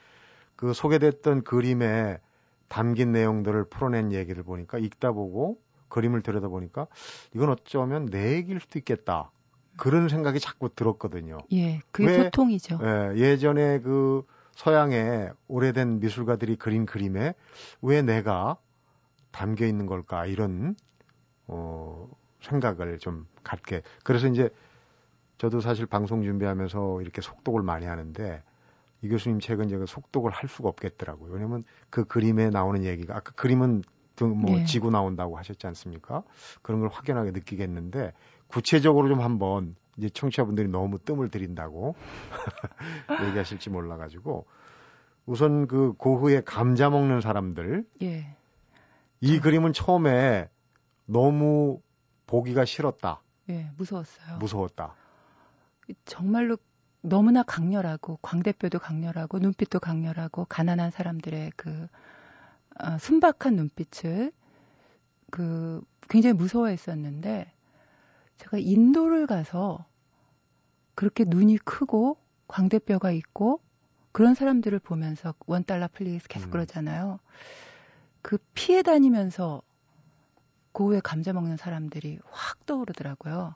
그 0.58 0.74
소개됐던 0.74 1.44
그림에 1.46 2.20
담긴 2.68 3.14
내용들을 3.14 3.64
풀어낸 3.70 4.12
얘기를 4.12 4.44
보니까 4.44 4.80
읽다 4.80 5.14
보고 5.14 5.62
그림을 5.88 6.24
들여다보니까 6.24 6.88
이건 7.34 7.50
어쩌면 7.52 8.06
내 8.08 8.34
얘기일 8.34 8.60
수도 8.60 8.80
있겠다. 8.80 9.32
그런 9.80 10.10
생각이 10.10 10.40
자꾸 10.40 10.70
들었거든요. 10.70 11.38
예, 11.54 11.82
그게 11.92 12.10
왜, 12.10 12.24
소통이죠. 12.24 12.80
예, 12.84 13.18
예전에 13.18 13.80
그 13.80 14.24
서양의 14.52 15.32
오래된 15.48 16.02
미술가들이 16.02 16.58
그린 16.58 16.86
그림에 16.86 17.34
왜 17.82 18.02
내가 18.02 18.58
담겨 19.32 19.66
있는 19.66 19.86
걸까 19.86 20.26
이런 20.26 20.76
어 21.48 22.10
생각을 22.42 23.00
좀 23.00 23.26
갖게 23.44 23.82
그래서 24.04 24.28
이제 24.28 24.50
저도 25.38 25.62
사실 25.62 25.86
방송 25.86 26.24
준비하면서 26.24 27.02
이렇게 27.02 27.22
속독을 27.22 27.64
많이 27.64 27.86
하는데 27.86 28.44
이 29.02 29.08
교수님 29.08 29.40
책은 29.40 29.70
제가 29.70 29.86
속독을 29.86 30.32
할 30.32 30.50
수가 30.50 30.68
없겠더라고요. 30.68 31.32
왜냐면 31.32 31.64
그 31.90 32.04
그림에 32.04 32.50
나오는 32.50 32.84
얘기가 32.84 33.16
아까 33.16 33.32
그림은 33.32 33.84
뭐 34.20 34.58
네. 34.58 34.66
지고 34.66 34.90
나온다고 34.90 35.38
하셨지 35.38 35.66
않습니까? 35.68 36.24
그런 36.62 36.82
걸 36.82 36.90
확연하게 36.90 37.32
느끼겠는데 37.32 38.12
구체적으로 38.50 39.08
좀 39.08 39.22
한번 39.22 39.76
이제 39.98 40.10
청취자분들이 40.10 40.68
너무 40.68 41.00
뜸을 41.00 41.30
들인다고 41.30 41.96
얘기하실지 43.28 43.70
몰라가지고 43.70 44.46
우선 45.26 45.68
그 45.68 45.94
고흐의 45.94 46.44
감자 46.44 46.90
먹는 46.90 47.22
사람들 47.22 47.86
예. 48.02 48.36
이 49.22 49.36
저... 49.38 49.42
그림은 49.42 49.74
처음에 49.74 50.50
너무 51.06 51.82
보기가 52.28 52.66
싫었다. 52.66 53.22
예, 53.50 53.70
무서웠어요. 53.78 54.38
무서웠다. 54.38 54.96
정말로 56.06 56.58
너무나 57.02 57.44
강렬하고 57.44 58.20
광대뼈도 58.22 58.80
강렬하고 58.80 59.40
눈빛도 59.40 59.80
강렬하고 59.80 60.46
가난한 60.46 60.92
사람들의 60.92 61.52
그 61.56 61.88
어, 62.80 62.98
순박한 62.98 63.56
눈빛을 63.56 64.32
그 65.32 65.82
굉장히 66.10 66.34
무서워했었는데 66.34 67.52
제가 68.40 68.58
인도를 68.58 69.28
가서 69.28 69.86
그렇게 70.96 71.24
눈이 71.26 71.58
크고 71.60 72.18
광대뼈가 72.48 73.12
있고 73.12 73.62
그런 74.12 74.34
사람들을 74.34 74.80
보면서 74.80 75.34
one 75.46 75.64
dollar 75.64 75.88
please 75.88 76.28
계속 76.28 76.48
음. 76.48 76.52
그러잖아요. 76.52 77.20
그 78.22 78.38
피해 78.54 78.82
다니면서 78.82 79.62
고흐의 80.72 81.00
감자 81.02 81.34
먹는 81.34 81.58
사람들이 81.58 82.20
확 82.32 82.66
떠오르더라고요. 82.66 83.56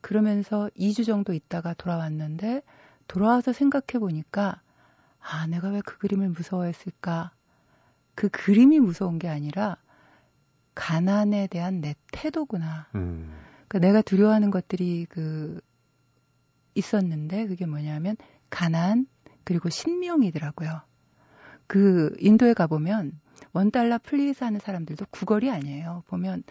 그러면서 0.00 0.70
2주 0.76 1.04
정도 1.04 1.32
있다가 1.32 1.74
돌아왔는데 1.74 2.62
돌아와서 3.08 3.52
생각해 3.52 3.98
보니까 3.98 4.60
아, 5.20 5.46
내가 5.48 5.68
왜 5.70 5.80
그 5.80 5.98
그림을 5.98 6.28
무서워했을까? 6.28 7.32
그 8.14 8.28
그림이 8.28 8.78
무서운 8.78 9.18
게 9.18 9.28
아니라 9.28 9.76
가난에 10.74 11.48
대한 11.48 11.80
내 11.80 11.94
태도구나. 12.12 12.86
음. 12.94 13.45
그 13.68 13.78
내가 13.78 14.02
두려워하는 14.02 14.50
것들이 14.50 15.06
그 15.08 15.60
있었는데 16.74 17.46
그게 17.46 17.66
뭐냐면 17.66 18.16
가난 18.50 19.06
그리고 19.44 19.68
신명이더라고요. 19.70 20.82
그 21.66 22.14
인도에 22.20 22.54
가보면 22.54 23.18
one 23.52 23.70
dollar 23.70 23.98
please 23.98 24.44
하는 24.44 24.60
사람들도 24.60 25.06
구걸이 25.10 25.50
아니에요. 25.50 26.04
보면 26.08 26.42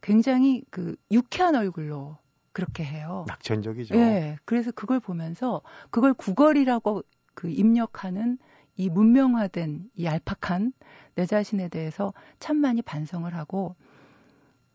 굉장히 0.00 0.62
그 0.70 0.96
유쾌한 1.10 1.54
얼굴로 1.54 2.18
그렇게 2.52 2.84
해요. 2.84 3.24
낙천적이죠. 3.28 3.94
네. 3.94 4.36
그래서 4.44 4.70
그걸 4.70 5.00
보면서 5.00 5.62
그걸 5.90 6.14
구걸이라고 6.14 7.02
그 7.34 7.48
입력하는 7.48 8.38
이 8.76 8.88
문명화된 8.88 9.90
이 9.94 10.04
얄팍한 10.04 10.72
내 11.14 11.26
자신에 11.26 11.68
대해서 11.68 12.12
참 12.38 12.58
많이 12.58 12.82
반성을 12.82 13.32
하고 13.34 13.76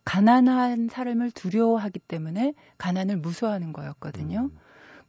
가난한 0.07 0.87
사람을 0.87 1.31
두려워하기 1.31 1.99
때문에 1.99 2.53
가난을 2.77 3.17
무서워하는 3.17 3.73
거였거든요. 3.73 4.39
음. 4.53 4.57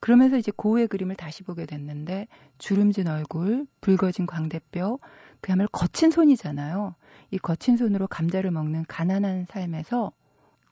그러면서 0.00 0.36
이제 0.36 0.50
고우의 0.54 0.88
그림을 0.88 1.14
다시 1.14 1.44
보게 1.44 1.66
됐는데 1.66 2.26
주름진 2.58 3.06
얼굴, 3.06 3.68
붉어진 3.80 4.26
광대뼈, 4.26 4.98
그야말로 5.40 5.68
거친 5.68 6.10
손이잖아요. 6.10 6.96
이 7.30 7.38
거친 7.38 7.76
손으로 7.76 8.08
감자를 8.08 8.50
먹는 8.50 8.86
가난한 8.88 9.46
삶에서 9.48 10.10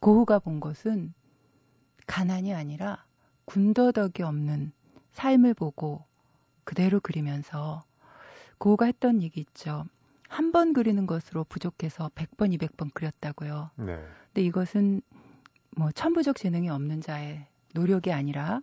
고우가 0.00 0.40
본 0.40 0.58
것은 0.58 1.14
가난이 2.08 2.52
아니라 2.52 3.04
군더더기 3.44 4.24
없는 4.24 4.72
삶을 5.12 5.54
보고 5.54 6.04
그대로 6.64 6.98
그리면서 6.98 7.84
고우가 8.58 8.86
했던 8.86 9.22
얘기 9.22 9.40
있죠. 9.40 9.84
한 10.37 10.53
번 10.53 10.72
그리는 10.75 11.07
것으로 11.07 11.44
부족해서 11.44 12.11
100번, 12.14 12.57
200번 12.59 12.92
그렸다고요. 12.92 13.70
네. 13.77 13.99
근데 14.27 14.42
이것은 14.42 15.01
뭐 15.77 15.90
천부적 15.92 16.37
재능이 16.37 16.68
없는 16.68 17.01
자의 17.01 17.46
노력이 17.75 18.12
아니라 18.12 18.61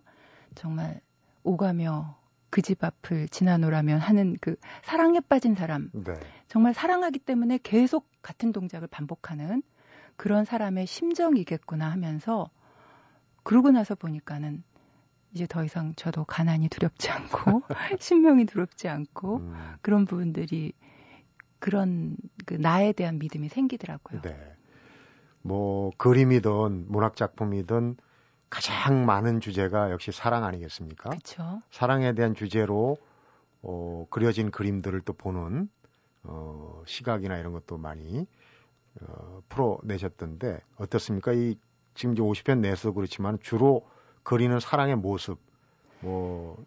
정말 0.54 1.00
오가며 1.42 2.16
그 2.50 2.62
집 2.62 2.84
앞을 2.84 3.28
지나노라면 3.28 3.98
하는 3.98 4.36
그 4.40 4.54
사랑에 4.84 5.18
빠진 5.18 5.56
사람. 5.56 5.90
네. 5.92 6.14
정말 6.46 6.72
사랑하기 6.74 7.18
때문에 7.18 7.58
계속 7.64 8.08
같은 8.22 8.52
동작을 8.52 8.86
반복하는 8.86 9.62
그런 10.16 10.44
사람의 10.44 10.86
심정이겠구나 10.86 11.90
하면서 11.90 12.48
그러고 13.42 13.72
나서 13.72 13.96
보니까는 13.96 14.62
이제 15.32 15.48
더 15.48 15.64
이상 15.64 15.94
저도 15.96 16.24
가난이 16.24 16.68
두렵지 16.68 17.10
않고 17.10 17.62
신명이 17.98 18.44
두렵지 18.46 18.86
않고 18.88 19.38
음. 19.38 19.74
그런 19.82 20.04
부분들이 20.04 20.72
그런 21.64 22.14
그 22.44 22.52
나에 22.52 22.92
대한 22.92 23.18
믿음이 23.18 23.48
생기더라고요. 23.48 24.20
네. 24.20 24.36
뭐 25.40 25.92
그림이든 25.96 26.92
문학 26.92 27.16
작품이든 27.16 27.96
가장 28.50 29.06
많은 29.06 29.40
주제가 29.40 29.90
역시 29.90 30.12
사랑 30.12 30.44
아니겠습니까? 30.44 31.08
그렇죠. 31.08 31.62
사랑에 31.70 32.12
대한 32.12 32.34
주제로 32.34 32.98
어, 33.62 34.06
그려진 34.10 34.50
그림들을 34.50 35.00
또 35.06 35.14
보는 35.14 35.70
어, 36.24 36.82
시각이나 36.86 37.38
이런 37.38 37.54
것도 37.54 37.78
많이 37.78 38.26
어, 39.00 39.40
풀어내셨던데 39.48 40.60
어떻습니까? 40.76 41.32
이 41.32 41.58
지금 41.94 42.12
이제 42.12 42.22
50편 42.22 42.58
내서 42.58 42.92
그렇지만 42.92 43.38
주로 43.40 43.88
그리는 44.22 44.60
사랑의 44.60 44.96
모습, 44.96 45.38
뭐 46.00 46.62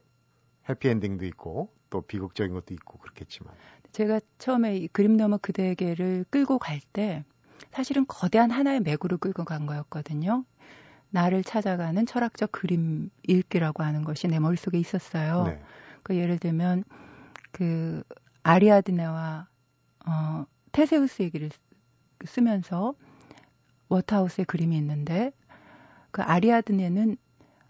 해피엔딩도 0.68 1.24
있고 1.28 1.70
또 1.90 2.02
비극적인 2.02 2.54
것도 2.54 2.74
있고 2.74 2.98
그렇겠지만 3.00 3.54
제가 3.92 4.20
처음에 4.38 4.78
이 4.78 4.88
그림 4.88 5.18
너머 5.18 5.38
그대에게를 5.38 6.26
끌고 6.30 6.60
갈 6.60 6.80
때 6.94 7.24
사실은 7.72 8.06
거대한 8.08 8.52
하나의 8.52 8.82
맥으로 8.82 9.18
끌고 9.18 9.44
간 9.44 9.66
거였거든요. 9.66 10.46
나를 11.10 11.44
찾아가는 11.44 12.06
철학적 12.06 12.52
그림 12.52 13.10
읽기라고 13.28 13.84
하는 13.84 14.04
것이 14.04 14.28
내 14.28 14.40
머릿속에 14.40 14.78
있었어요. 14.78 15.44
네. 15.46 15.62
그 16.04 16.16
예를 16.16 16.38
들면 16.38 16.84
그 17.52 18.04
아리아드네와 18.44 19.48
어 20.06 20.46
테세우스 20.72 21.24
얘기를 21.24 21.50
쓰면서 22.26 22.94
워터하우스의 23.90 24.46
그림이 24.46 24.76
있는데 24.78 25.32
그 26.12 26.22
아리아드네는 26.22 27.18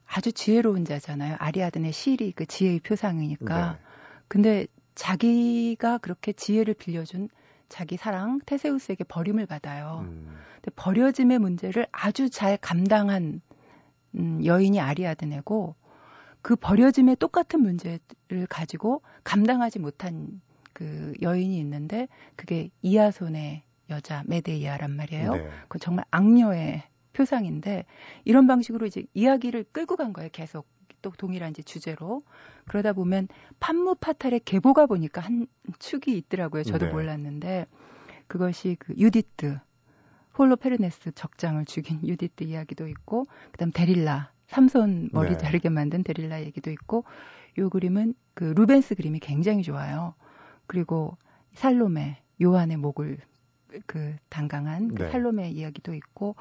아주 0.06 0.32
지혜로운 0.32 0.86
자잖아요. 0.86 1.36
아리아드네 1.40 1.92
실이 1.92 2.32
그 2.32 2.46
지혜의 2.46 2.80
표상이니까. 2.82 3.72
네. 3.74 3.87
근데 4.28 4.68
자기가 4.96 6.00
그렇게 6.00 6.34
지혜를 6.34 6.74
빌려준 6.74 7.30
자기 7.70 7.98
사랑 7.98 8.40
테세우스에게 8.46 9.04
버림을 9.04 9.46
받아요. 9.46 10.06
음. 10.08 10.38
근데 10.56 10.72
버려짐의 10.76 11.40
문제를 11.40 11.86
아주 11.92 12.30
잘 12.30 12.58
감당한 12.58 13.42
음, 14.16 14.44
여인이 14.44 14.80
아리아드네고 14.80 15.76
그 16.42 16.56
버려짐의 16.56 17.18
똑같은 17.18 17.62
문제를 17.62 18.48
가지고 18.50 19.02
감당하지 19.24 19.80
못한 19.80 20.42
그 20.74 21.14
여인이 21.22 21.58
있는데 21.60 22.08
그게 22.36 22.70
이하손의 22.82 23.64
여자 23.90 24.24
메데이아란 24.28 24.92
말이에요. 24.92 25.36
네. 25.36 25.50
그 25.68 25.80
정말 25.80 26.06
악녀의 26.12 26.84
표상인데 27.14 27.86
이런 28.26 28.48
방식으로 28.48 28.86
이제 28.86 29.04
이야기를 29.14 29.66
끌고 29.72 29.96
간 29.96 30.14
거예요. 30.14 30.30
계속 30.32 30.68
또 31.08 31.12
동일한 31.16 31.52
이제 31.52 31.64
주제로 31.64 32.24
그러다 32.68 32.92
보면 32.92 33.30
팜므 33.62 33.96
파탈의 33.96 34.42
계보가 34.44 34.88
보니까 34.88 35.22
한 35.22 35.48
축이 35.80 36.18
있더라고요. 36.18 36.64
저도 36.64 36.88
네. 36.88 36.92
몰랐는데 36.92 37.66
그것이 38.28 38.76
그 38.78 38.94
유디트 38.98 39.58
홀로페르네스 40.38 41.14
적장을 41.14 41.64
죽인 41.66 42.06
유디트 42.06 42.44
이야기도 42.44 42.88
있고 42.90 43.26
그다음 43.52 43.72
데릴라 43.72 44.32
삼손 44.48 45.10
머리 45.14 45.30
네. 45.30 45.38
자르게 45.38 45.70
만든 45.70 46.04
데릴라 46.04 46.42
얘기도 46.42 46.72
있고 46.72 47.06
요 47.58 47.70
그림은 47.70 48.14
그 48.34 48.44
루벤스 48.44 48.96
그림이 48.96 49.20
굉장히 49.20 49.64
좋아요. 49.64 50.14
그리고 50.68 51.18
살로메 51.54 52.22
요한의 52.42 52.78
목을 52.78 53.18
그 53.86 54.16
단강한 54.28 54.94
그 54.94 55.04
네. 55.04 55.10
살로메 55.10 55.52
이야기도 55.52 55.94
있고 55.94 56.36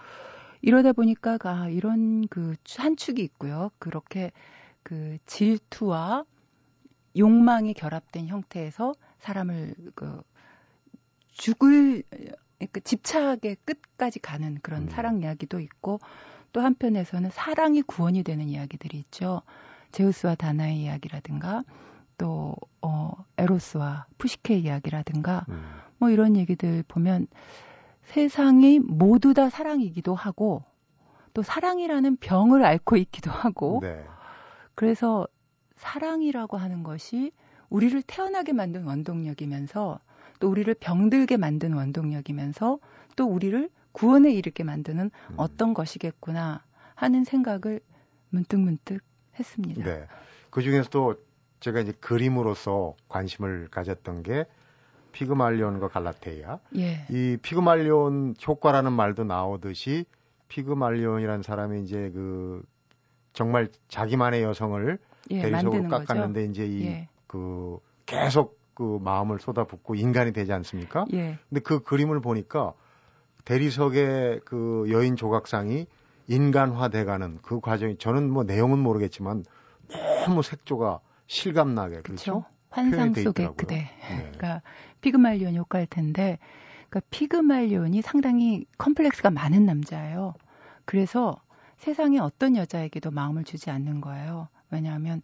이러다 0.63 0.93
보니까 0.93 1.39
아 1.43 1.69
이런 1.69 2.27
그 2.29 2.57
한 2.79 2.97
축이 2.97 3.23
있고요. 3.23 3.71
그렇게 3.79 4.33
그 4.83 5.19
질투와 5.27 6.25
욕망이 7.17 7.75
결합된 7.75 8.29
형태에서 8.29 8.95
사람을 9.21 9.75
그 9.95 10.23
죽을 11.33 12.03
그 12.73 12.81
집착의 12.81 13.57
끝까지 13.65 14.21
가는 14.21 14.59
그런 14.63 14.83
음. 14.83 14.89
사랑 14.89 15.23
이야기도 15.23 15.61
있고 15.61 16.01
또 16.53 16.61
한편에서는 16.61 17.31
사랑이 17.31 17.83
구원이 17.83 18.23
되는 18.23 18.49
이야기들이 18.49 18.99
있죠. 18.99 19.43
제우스와 19.93 20.35
다나의 20.35 20.79
이야기라든가 20.83 21.65
또 22.19 22.57
어, 22.81 23.13
에로스와 23.37 24.07
푸시케 24.19 24.57
이야기라든가 24.59 25.45
음. 25.49 25.63
뭐 25.99 26.11
이런 26.11 26.37
얘기들 26.37 26.83
보면 26.89 27.27
세상이 28.07 28.81
모두 28.81 29.35
다 29.35 29.51
사랑이기도 29.51 30.15
하고 30.15 30.63
또 31.35 31.43
사랑이라는 31.43 32.17
병을 32.17 32.65
앓고 32.65 32.97
있기도 32.97 33.31
하고 33.31 33.81
네. 33.83 34.05
그래서 34.75 35.27
사랑이라고 35.77 36.57
하는 36.57 36.83
것이 36.83 37.33
우리를 37.69 38.01
태어나게 38.03 38.53
만든 38.53 38.85
원동력이면서 38.85 40.01
또 40.39 40.49
우리를 40.49 40.73
병들게 40.75 41.37
만든 41.37 41.75
원동력이면서 41.75 42.79
또 43.17 43.27
우리를 43.27 43.69
구원에 43.93 44.33
이르게 44.33 44.65
만드는 44.65 45.11
음. 45.31 45.35
어떤 45.37 45.75
것이겠구나 45.75 46.65
하는 46.95 47.25
생각을 47.25 47.81
문득문득 48.31 49.03
했습니다. 49.39 49.83
네. 49.83 50.07
그 50.51 50.63
중에서도 50.63 51.17
제가 51.61 51.81
이제 51.81 51.93
그림으로서 52.01 52.95
관심을 53.09 53.69
가졌던 53.71 54.23
게 54.23 54.47
피그말리온과 55.17 55.89
갈라테이아. 55.89 56.59
예. 56.77 57.07
이 57.09 57.39
피그말리온 57.41 58.35
효과라는 58.47 58.93
말도 58.93 59.25
나오듯이 59.25 60.05
피그말리온이라는 60.49 61.43
사람이 61.43 61.83
이제 61.83 62.11
그 62.13 62.63
정말 63.33 63.69
자기만의 63.89 64.43
여성을 64.43 64.99
예, 65.31 65.41
대리석으로 65.41 65.89
깎았는데 65.89 66.41
거죠? 66.41 66.51
이제 66.51 66.67
이그 66.67 66.85
예. 66.85 67.09
그 67.27 67.79
계속 68.05 68.61
그 68.75 68.99
마음을 69.01 69.41
쏟아붓고 69.41 69.95
인간이 69.95 70.33
되지 70.33 70.53
않습니까? 70.53 71.07
예. 71.15 71.39
근데 71.49 71.61
그 71.63 71.83
그림을 71.83 72.21
보니까 72.21 72.75
대리석의 73.47 74.43
그 74.45 74.85
여인 74.91 75.17
조각상이 75.17 75.87
인간화돼가는 76.29 77.39
그 77.41 77.61
과정이 77.61 77.97
저는 77.97 78.31
뭐 78.31 78.45
내용은 78.45 78.79
모르겠지만 78.79 79.45
너무 80.27 80.43
색조가 80.43 81.01
실감나게 81.27 82.03
그렇죠? 82.03 82.45
환상 82.77 83.15
속의 83.15 83.55
그대. 83.57 83.77
네. 83.77 83.89
그러니까 84.37 84.63
피그말리온 85.01 85.57
효과일 85.57 85.87
텐데, 85.87 86.39
그러니까 86.89 87.09
피그말리온이 87.11 88.03
상당히 88.03 88.67
컴플렉스가 88.77 89.31
많은 89.31 89.65
남자예요. 89.65 90.35
그래서 90.85 91.41
세상에 91.79 92.19
어떤 92.19 92.57
여자에게도 92.57 93.11
마음을 93.11 93.45
주지 93.45 93.71
않는 93.71 94.01
거예요. 94.01 94.49
왜냐하면 94.71 95.23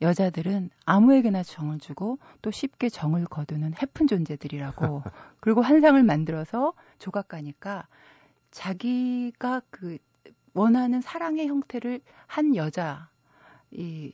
여자들은 0.00 0.70
아무에게나 0.86 1.42
정을 1.42 1.78
주고 1.78 2.18
또 2.42 2.50
쉽게 2.50 2.88
정을 2.88 3.26
거두는 3.26 3.74
해픈 3.80 4.06
존재들이라고 4.06 5.02
그리고 5.40 5.62
환상을 5.62 6.02
만들어서 6.02 6.72
조각가니까 6.98 7.86
자기가 8.50 9.62
그 9.70 9.98
원하는 10.52 11.00
사랑의 11.00 11.48
형태를 11.48 12.00
한 12.26 12.56
여자 12.56 13.08
이 13.70 14.12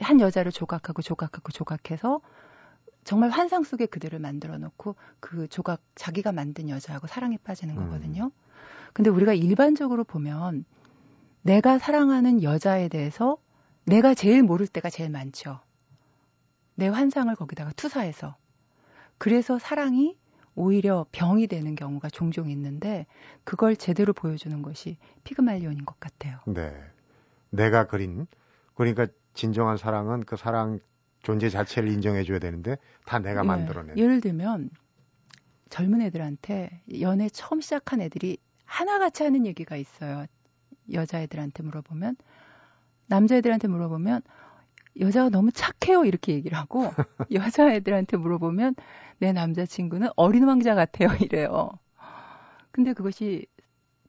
한 0.00 0.20
여자를 0.20 0.52
조각하고 0.52 1.02
조각하고 1.02 1.52
조각해서 1.52 2.20
정말 3.04 3.30
환상 3.30 3.62
속에 3.62 3.86
그들을 3.86 4.18
만들어 4.18 4.58
놓고 4.58 4.96
그 5.20 5.48
조각 5.48 5.80
자기가 5.94 6.32
만든 6.32 6.68
여자하고 6.68 7.06
사랑에 7.06 7.38
빠지는 7.38 7.78
음. 7.78 7.84
거거든요. 7.84 8.24
음. 8.24 8.30
근데 8.92 9.10
우리가 9.10 9.34
일반적으로 9.34 10.04
보면 10.04 10.64
내가 11.42 11.78
사랑하는 11.78 12.42
여자에 12.42 12.88
대해서 12.88 13.38
내가 13.84 14.14
제일 14.14 14.42
모를 14.42 14.66
때가 14.66 14.90
제일 14.90 15.10
많죠. 15.10 15.60
내 16.74 16.88
환상을 16.88 17.34
거기다가 17.34 17.72
투사해서. 17.72 18.36
그래서 19.16 19.58
사랑이 19.58 20.16
오히려 20.54 21.06
병이 21.12 21.46
되는 21.46 21.74
경우가 21.74 22.10
종종 22.10 22.50
있는데 22.50 23.06
그걸 23.44 23.76
제대로 23.76 24.12
보여주는 24.12 24.60
것이 24.60 24.98
피그말리온인 25.24 25.84
것 25.84 25.98
같아요. 26.00 26.40
네. 26.46 26.74
내가 27.50 27.86
그린 27.86 28.26
그러니까 28.74 29.06
진정한 29.38 29.76
사랑은 29.76 30.24
그 30.24 30.34
사랑 30.34 30.80
존재 31.22 31.48
자체를 31.48 31.92
인정해 31.92 32.24
줘야 32.24 32.40
되는데 32.40 32.76
다 33.04 33.20
내가 33.20 33.42
예, 33.42 33.46
만들어낸. 33.46 33.96
예를 33.96 34.20
들면 34.20 34.68
젊은 35.70 36.02
애들한테 36.02 36.82
연애 37.00 37.28
처음 37.28 37.60
시작한 37.60 38.00
애들이 38.00 38.38
하나같이 38.64 39.22
하는 39.22 39.46
얘기가 39.46 39.76
있어요. 39.76 40.26
여자애들한테 40.92 41.62
물어보면 41.62 42.16
남자애들한테 43.06 43.68
물어보면 43.68 44.22
여자가 44.98 45.28
너무 45.28 45.52
착해요 45.52 46.04
이렇게 46.04 46.32
얘기를 46.32 46.58
하고 46.58 46.90
여자애들한테 47.30 48.16
물어보면 48.16 48.74
내 49.18 49.32
남자친구는 49.32 50.08
어린 50.16 50.48
왕자 50.48 50.74
같아요 50.74 51.10
이래요. 51.22 51.70
근데 52.72 52.92
그것이 52.92 53.46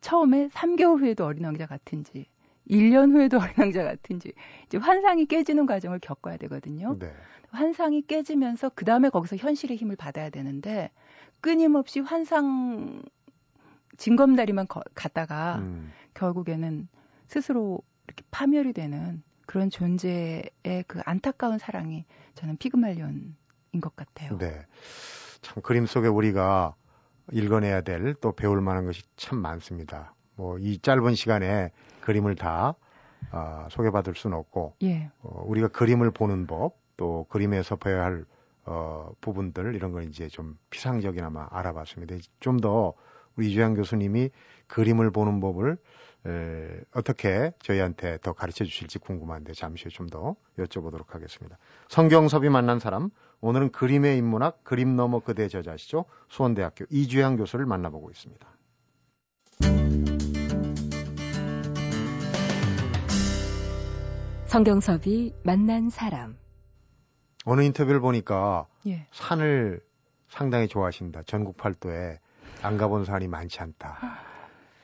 처음에 0.02 0.48
3개월 0.48 1.02
후에도 1.02 1.26
어린 1.26 1.46
왕자 1.46 1.68
같은지 1.68 2.26
1년 2.70 3.12
후에도 3.14 3.40
어린 3.40 3.54
왕자 3.58 3.84
같은지 3.84 4.34
이제 4.66 4.78
환상이 4.78 5.26
깨지는 5.26 5.66
과정을 5.66 6.00
겪어야 6.00 6.38
되거든요. 6.38 6.98
네. 7.00 7.12
환상이 7.50 8.04
깨지면서 8.04 8.70
그 8.76 8.86
다음에 8.86 9.10
거기서 9.10 9.36
현실의 9.38 9.78
힘을 9.78 9.96
받아야 9.96 10.30
되는데 10.30 10.92
끊임없이 11.42 12.00
환상 12.00 13.02
징검다리만 13.98 14.68
거, 14.68 14.82
갔다가 14.94 15.58
음. 15.60 15.92
결국에는 16.14 16.88
스스로 17.28 17.82
이렇게 18.08 18.24
파멸이 18.32 18.74
되는 18.74 19.24
그런 19.46 19.70
존재의 19.70 20.44
그 20.88 21.02
안타까운 21.06 21.58
사랑이 21.58 22.06
저는 22.36 22.58
피그말리온인 22.58 23.36
것 23.82 23.96
같아요. 23.96 24.38
네. 24.38 24.62
참 25.42 25.62
그림 25.64 25.86
속에 25.86 26.08
우리가 26.08 26.76
읽어내야 27.32 27.82
될 27.82 28.16
또 28.22 28.32
배울 28.32 28.62
만한 28.62 28.86
것이 28.86 29.02
참 29.16 29.40
많습니다. 29.40 30.14
뭐 30.40 30.58
이 30.60 30.80
짧은 30.80 31.16
시간에 31.16 31.72
그림을 32.02 32.36
다 32.36 32.76
어, 33.32 33.68
소개받을 33.70 34.16
수는 34.16 34.38
없고 34.38 34.76
예. 34.84 35.12
어, 35.22 35.44
우리가 35.46 35.68
그림을 35.70 36.12
보는 36.12 36.48
법 36.48 36.80
또 37.00 37.26
그림에서 37.30 37.78
봐야 37.78 38.04
할 38.04 38.26
어, 38.66 39.12
부분들 39.22 39.74
이런 39.74 39.94
걸 39.94 40.04
이제 40.04 40.28
좀 40.28 40.58
피상적이나마 40.70 41.48
알아봤습니다. 41.50 42.18
좀 42.42 42.60
더 42.60 42.94
우리 43.38 43.50
이주양 43.52 43.74
교수님이 43.74 44.32
그림을 44.68 45.12
보는 45.12 45.40
법을 45.40 45.78
에, 46.28 46.82
어떻게 46.94 47.54
저희한테 47.64 48.18
더 48.22 48.34
가르쳐 48.34 48.66
주실지 48.66 49.00
궁금한데 49.00 49.54
잠시 49.54 49.86
후 49.86 49.90
좀 49.92 50.08
더 50.10 50.36
여쭤보도록 50.58 51.12
하겠습니다. 51.12 51.58
성경섭이 51.88 52.50
만난 52.50 52.80
사람 52.80 53.10
오늘은 53.40 53.72
그림의 53.72 54.18
인문학 54.18 54.66
그림 54.66 54.98
너머 54.98 55.20
그대 55.22 55.48
저자시죠 55.48 56.04
수원대학교 56.28 56.84
이주양 56.90 57.38
교수를 57.38 57.66
만나보고 57.66 58.10
있습니다. 58.12 58.46
성경섭이 64.50 65.32
만난 65.44 65.92
사람 65.92 66.36
어느 67.46 67.62
인터뷰를 67.62 68.00
보니까 68.00 68.66
예. 68.88 69.06
산을 69.12 69.80
상당히 70.28 70.68
좋아하신다. 70.68 71.22
전국 71.28 71.56
팔도에 71.56 72.18
안 72.64 72.78
가본 72.78 73.06
산이 73.06 73.28
많지 73.28 73.60
않다. 73.60 74.00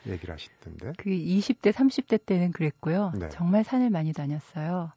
얘기를 0.06 0.36
하시던데. 0.36 0.94
그 0.98 1.10
20대, 1.10 1.72
30대 1.72 2.24
때는 2.28 2.52
그랬고요. 2.52 3.14
네. 3.20 3.28
정말 3.30 3.64
산을 3.64 3.90
많이 3.90 4.14
다녔어요. 4.14 4.92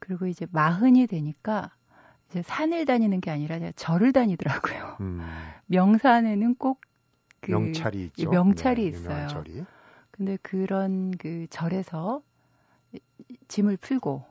그리고 0.00 0.26
이제 0.26 0.44
마흔이 0.50 1.06
되니까 1.06 1.70
이제 2.30 2.42
산을 2.42 2.86
다니는 2.86 3.20
게 3.20 3.30
아니라 3.30 3.60
절을 3.76 4.12
다니더라고요. 4.12 4.96
음, 5.02 5.20
명산에는 5.66 6.56
꼭 6.56 6.80
그, 7.40 7.52
명찰이 7.52 8.06
있죠. 8.06 8.28
명찰이 8.28 8.82
네, 8.82 8.88
있어요. 8.88 9.28
절이. 9.28 9.64
근데 10.10 10.36
그런 10.42 11.12
그 11.12 11.46
절에서 11.48 12.22
짐을 13.48 13.76
풀고 13.78 14.24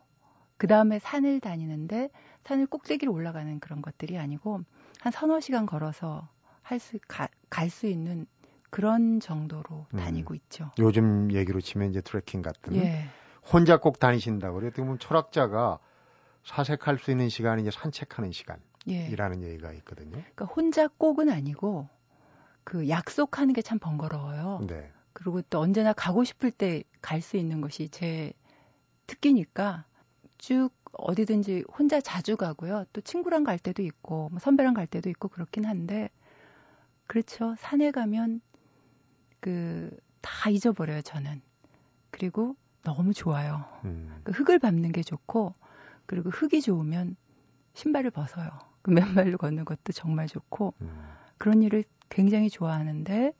그 0.57 0.67
다음에 0.67 0.99
산을 0.99 1.39
다니는데 1.39 2.09
산을 2.43 2.67
꼭대기로 2.67 3.11
올라가는 3.13 3.59
그런 3.59 3.81
것들이 3.81 4.17
아니고 4.17 4.61
한 5.01 5.11
서너 5.11 5.39
시간 5.39 5.65
걸어서 5.65 6.27
할 6.61 6.79
수 6.79 6.99
갈 7.49 7.69
수 7.69 7.87
있는 7.87 8.25
그런 8.69 9.19
정도로 9.19 9.87
음. 9.93 9.97
다니고 9.97 10.35
있죠. 10.35 10.71
요즘 10.79 11.31
얘기로 11.33 11.61
치면 11.61 11.89
이제 11.89 12.01
트레킹 12.01 12.41
같은. 12.43 12.75
예. 12.75 13.05
혼자 13.51 13.77
꼭 13.77 13.97
다니신다고 13.99 14.55
그래요. 14.55 14.67
어떻게 14.69 14.83
보면 14.83 14.99
철학자가 14.99 15.79
사색할 16.43 16.99
수 16.99 17.09
있는 17.11 17.29
시간이 17.29 17.63
이제 17.63 17.71
산책하는 17.71 18.29
예. 18.89 19.05
시간이라는 19.05 19.43
얘기가 19.43 19.73
있거든요. 19.73 20.11
그러니까 20.11 20.45
혼자 20.45 20.87
꼭은 20.87 21.29
아니고 21.29 21.89
그 22.63 22.89
약속하는 22.89 23.53
게 23.53 23.61
참 23.61 23.79
번거로워요. 23.79 24.65
네. 24.67 24.91
그리고 25.13 25.41
또 25.43 25.59
언제나 25.59 25.93
가고 25.93 26.23
싶을 26.23 26.51
때 26.51 26.83
갈 27.01 27.21
수 27.21 27.37
있는 27.37 27.61
것이 27.61 27.89
제 27.89 28.33
특기니까 29.09 29.85
쭉 30.37 30.69
어디든지 30.93 31.65
혼자 31.77 31.99
자주 32.01 32.37
가고요. 32.37 32.85
또 32.93 33.01
친구랑 33.01 33.43
갈 33.43 33.59
때도 33.59 33.83
있고 33.83 34.29
뭐 34.29 34.39
선배랑 34.39 34.73
갈 34.73 34.87
때도 34.87 35.09
있고 35.09 35.27
그렇긴 35.27 35.65
한데 35.65 36.09
그렇죠. 37.07 37.55
산에 37.57 37.91
가면 37.91 38.41
그 39.39 39.89
다 40.21 40.49
잊어버려요, 40.49 41.01
저는. 41.01 41.41
그리고 42.11 42.55
너무 42.83 43.13
좋아요. 43.13 43.65
음, 43.85 44.19
그 44.23 44.31
흙을 44.31 44.59
밟는 44.59 44.91
게 44.91 45.03
좋고 45.03 45.53
그리고 46.05 46.29
흙이 46.29 46.61
좋으면 46.61 47.15
신발을 47.73 48.11
벗어요. 48.11 48.49
그 48.81 48.91
맨발로 48.91 49.37
걷는 49.37 49.65
것도 49.65 49.91
정말 49.93 50.27
좋고 50.27 50.73
음. 50.81 51.09
그런 51.37 51.61
일을 51.61 51.83
굉장히 52.09 52.49
좋아하는데 52.49 53.33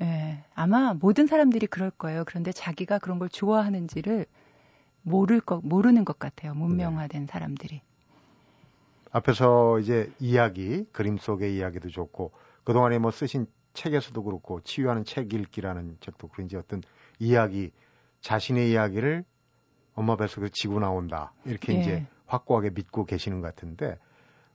예, 0.00 0.44
아마 0.54 0.94
모든 0.94 1.26
사람들이 1.26 1.66
그럴 1.66 1.90
거예요. 1.90 2.24
그런데 2.26 2.52
자기가 2.52 2.98
그런 2.98 3.18
걸 3.18 3.28
좋아하는지를 3.28 4.26
모를 5.04 5.40
거 5.40 5.60
모르는 5.62 6.04
것 6.04 6.18
같아요. 6.18 6.54
문명화된 6.54 7.26
사람들이. 7.26 7.82
앞에서 9.12 9.78
이제 9.78 10.10
이야기, 10.18 10.84
그림 10.90 11.18
속의 11.18 11.56
이야기도 11.56 11.88
좋고 11.88 12.32
그동안에 12.64 12.98
뭐 12.98 13.12
쓰신 13.12 13.46
책에서도 13.74 14.20
그렇고 14.24 14.60
치유하는 14.62 15.04
책 15.04 15.32
읽기라는 15.32 15.98
책도 16.00 16.28
그런지 16.28 16.56
어떤 16.56 16.82
이야기 17.18 17.70
자신의 18.20 18.70
이야기를 18.70 19.24
엄마 19.94 20.16
뱃속에서 20.16 20.50
지고 20.52 20.80
나온다 20.80 21.32
이렇게 21.44 21.74
예. 21.74 21.80
이제 21.80 22.06
확고하게 22.26 22.70
믿고 22.70 23.04
계시는 23.04 23.40
것 23.40 23.48
같은데 23.48 23.98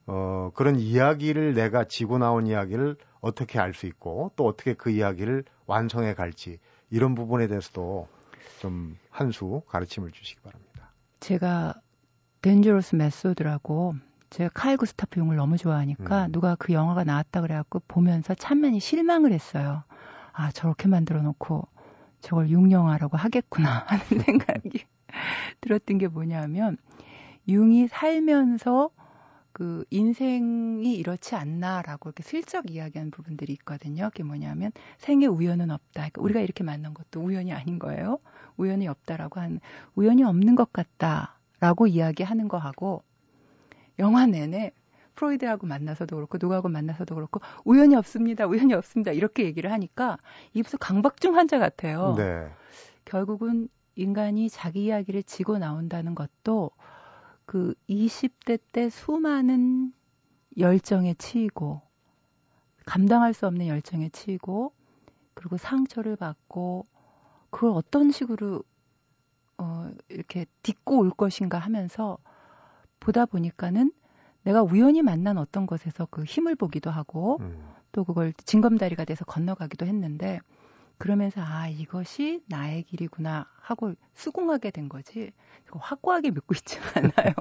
어 0.08 0.52
그런 0.56 0.80
이야기를 0.80 1.54
내가 1.54 1.86
지고 1.86 2.18
나온 2.18 2.48
이야기를 2.48 2.98
어떻게 3.22 3.60
알 3.60 3.74
수 3.74 3.86
있고 3.86 4.32
또 4.36 4.46
어떻게 4.48 4.74
그 4.74 4.90
이야기를 4.90 5.46
완성해 5.68 6.16
갈지 6.16 6.60
이런 6.90 7.14
부분에 7.16 7.48
대해서도 7.48 8.08
좀 8.60 8.98
한 9.20 9.32
수 9.32 9.62
가르침을 9.68 10.12
주시기 10.12 10.42
바랍니다. 10.42 10.94
제가 11.20 11.74
덴저러스 12.42 12.96
메소드라고 12.96 13.96
제가 14.30 14.50
칼 14.54 14.78
구스타프 14.78 15.20
용을 15.20 15.36
너무 15.36 15.58
좋아하니까 15.58 16.28
음. 16.28 16.32
누가 16.32 16.56
그 16.56 16.72
영화가 16.72 17.04
나왔다 17.04 17.42
그래갖고 17.42 17.82
보면서 17.88 18.34
참 18.36 18.62
많이 18.62 18.80
실망을 18.80 19.34
했어요. 19.34 19.84
아 20.32 20.52
저렇게 20.52 20.88
만들어 20.88 21.22
놓고 21.22 21.68
저걸 22.22 22.50
융영화라고 22.50 23.18
하겠구나 23.18 23.86
하는 23.88 24.24
생각이 24.24 24.86
들었던 25.62 25.98
게 25.98 26.08
뭐냐면 26.08 26.78
융이 27.50 27.88
살면서 27.90 28.92
그 29.52 29.84
인생이 29.90 30.96
이렇지 30.96 31.36
않나라고 31.36 32.10
이렇게 32.10 32.24
슬쩍 32.24 32.72
이야기하는 32.72 33.12
부분들이 33.12 33.52
있거든요. 33.54 34.10
그게 34.12 34.24
뭐냐면 34.24 34.72
생에 34.98 35.26
우연은 35.26 35.72
없다. 35.72 35.92
그러니까 36.04 36.22
우리가 36.22 36.40
이렇게 36.40 36.64
만난 36.64 36.94
것도 36.94 37.20
우연이 37.20 37.52
아닌 37.52 37.80
거예요. 37.80 38.20
우연이 38.60 38.88
없다라고 38.88 39.40
하는 39.40 39.60
우연이 39.96 40.24
없는 40.24 40.56
것 40.56 40.72
같다라고 40.72 41.88
이야기하는 41.88 42.48
거하고 42.48 43.04
영화 43.98 44.26
내내 44.26 44.72
프로이드하고 45.16 45.68
만나서도 45.68 46.16
그렇고 46.16 46.38
누구하고 46.40 46.70
만나서도 46.70 47.16
그렇고 47.16 47.42
우연이 47.66 47.96
없습니다. 47.96 48.46
우연이 48.46 48.74
없습니다. 48.74 49.12
이렇게 49.12 49.44
얘기를 49.44 49.72
하니까 49.72 50.18
이 50.54 50.62
무슨 50.62 50.80
강박증 50.80 51.36
환자 51.36 51.60
같아요. 51.60 52.16
네. 52.16 52.50
결국은 53.06 53.68
인간이 53.96 54.50
자기 54.50 54.86
이야기를 54.86 55.24
지고 55.24 55.58
나온다는 55.58 56.16
것도 56.16 56.72
그 57.46 57.74
20대 57.90 58.60
때 58.72 58.90
수많은 58.90 59.92
열정에 60.58 61.16
치이고 61.16 61.82
감당할 62.86 63.34
수 63.34 63.46
없는 63.48 63.68
열정에 63.68 64.10
치이고 64.10 64.74
그리고 65.34 65.58
상처를 65.58 66.16
받고 66.16 66.86
그걸 67.50 67.72
어떤 67.72 68.12
식으로 68.12 68.64
어 69.58 69.92
이렇게 70.08 70.46
딛고 70.64 71.00
올 71.00 71.10
것인가 71.12 71.58
하면서 71.58 72.18
보다 73.00 73.26
보니까는 73.26 73.92
내가 74.44 74.62
우연히 74.62 75.02
만난 75.02 75.38
어떤 75.38 75.66
것에서 75.66 76.08
그 76.10 76.24
힘을 76.24 76.56
보기도 76.56 76.90
하고 76.90 77.38
음. 77.42 77.74
또 77.92 78.04
그걸 78.04 78.34
징검다리가 78.34 79.06
돼서 79.06 79.26
건너가기도 79.26 79.86
했는데 79.86 80.40
그러면서 80.98 81.42
아 81.42 81.68
이것이 81.68 82.44
나의 82.48 82.84
길이구나 82.84 83.48
하고 83.62 83.94
수긍하게 84.16 84.72
된 84.72 84.90
거지 84.90 85.32
확고하게 85.72 86.32
믿고 86.32 86.54
있지 86.54 86.78
않아요. 86.96 87.34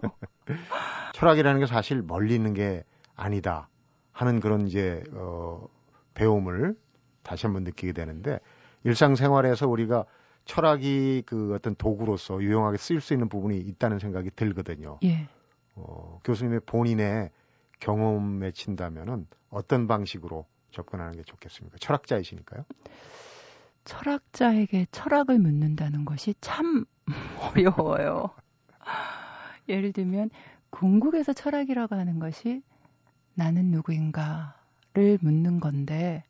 철학이라는 1.14 1.60
게 1.60 1.66
사실 1.66 2.02
멀리 2.02 2.34
있는 2.34 2.54
게 2.54 2.84
아니다 3.16 3.68
하는 4.12 4.40
그런 4.40 4.66
이제 4.66 5.02
어, 5.12 5.66
배움을 6.14 6.76
다시 7.22 7.46
한번 7.46 7.64
느끼게 7.64 7.92
되는데 7.92 8.38
일상생활에서 8.88 9.68
우리가 9.68 10.06
철학이 10.46 11.24
그 11.26 11.54
어떤 11.54 11.74
도구로서 11.74 12.42
유용하게 12.42 12.78
쓰일 12.78 13.02
수 13.02 13.12
있는 13.12 13.28
부분이 13.28 13.58
있다는 13.58 13.98
생각이 13.98 14.30
들거든요. 14.34 14.98
예. 15.04 15.28
어, 15.74 16.20
교수님의 16.24 16.60
본인의 16.64 17.30
경험에 17.80 18.52
친다면은 18.52 19.26
어떤 19.50 19.86
방식으로 19.86 20.46
접근하는 20.70 21.12
게 21.12 21.22
좋겠습니까? 21.22 21.76
철학자이시니까요. 21.78 22.64
철학자에게 23.84 24.86
철학을 24.90 25.38
묻는다는 25.38 26.04
것이 26.04 26.34
참 26.40 26.86
어려워요. 27.52 28.30
예를 29.68 29.92
들면 29.92 30.30
궁극에서 30.70 31.34
철학이라고 31.34 31.94
하는 31.94 32.18
것이 32.18 32.62
나는 33.34 33.66
누구인가 33.66 34.57
를 34.98 35.16
묻는 35.22 35.60
건데 35.60 36.24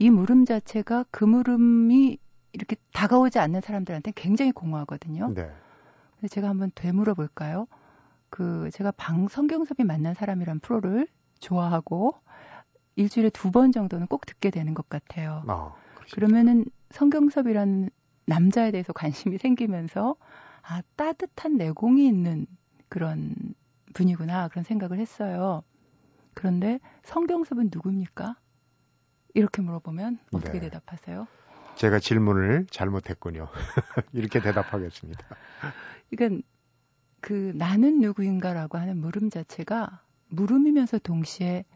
이 0.00 0.10
물음 0.10 0.44
자체가 0.44 1.04
그 1.12 1.24
물음이 1.24 2.18
이렇게 2.52 2.74
다가오지 2.92 3.38
않는 3.38 3.60
사람들한테 3.60 4.12
굉장히 4.16 4.50
공허하거든요. 4.50 5.32
네. 5.32 5.48
그래서 6.18 6.34
제가 6.34 6.48
한번 6.48 6.72
되물어 6.74 7.14
볼까요? 7.14 7.68
그 8.28 8.68
제가 8.72 8.90
방 8.96 9.28
성경섭이 9.28 9.86
만난 9.86 10.14
사람이란 10.14 10.58
프로를 10.58 11.06
좋아하고 11.38 12.14
일주일에 12.96 13.30
두 13.30 13.52
번 13.52 13.70
정도는 13.70 14.08
꼭 14.08 14.26
듣게 14.26 14.50
되는 14.50 14.74
것 14.74 14.88
같아요. 14.88 15.44
아. 15.46 15.72
그러면은 16.12 16.64
성경섭이라는 16.90 17.90
남자에 18.26 18.72
대해서 18.72 18.92
관심이 18.92 19.38
생기면서 19.38 20.16
아 20.62 20.82
따뜻한 20.96 21.56
내공이 21.58 22.04
있는 22.06 22.46
그런 22.88 23.34
분이구나 23.94 24.48
그런 24.48 24.64
생각을 24.64 24.98
했어요. 24.98 25.62
그런데 26.40 26.80
성경섭은 27.02 27.68
누굽니까? 27.70 28.34
이렇게 29.34 29.60
물어보면 29.60 30.18
어떻게 30.32 30.52
네. 30.52 30.60
대답하세요? 30.60 31.26
제가 31.74 31.98
질문을 31.98 32.66
잘못했군요. 32.70 33.48
이렇게 34.14 34.40
대답하겠습니다. 34.40 35.22
그러니까 36.08 36.42
그 37.20 37.52
나는 37.54 38.00
누구인가라고 38.00 38.78
하는 38.78 38.96
물음 38.96 39.28
자체가 39.28 40.02
물음이면서 40.30 41.00
동시에 41.00 41.66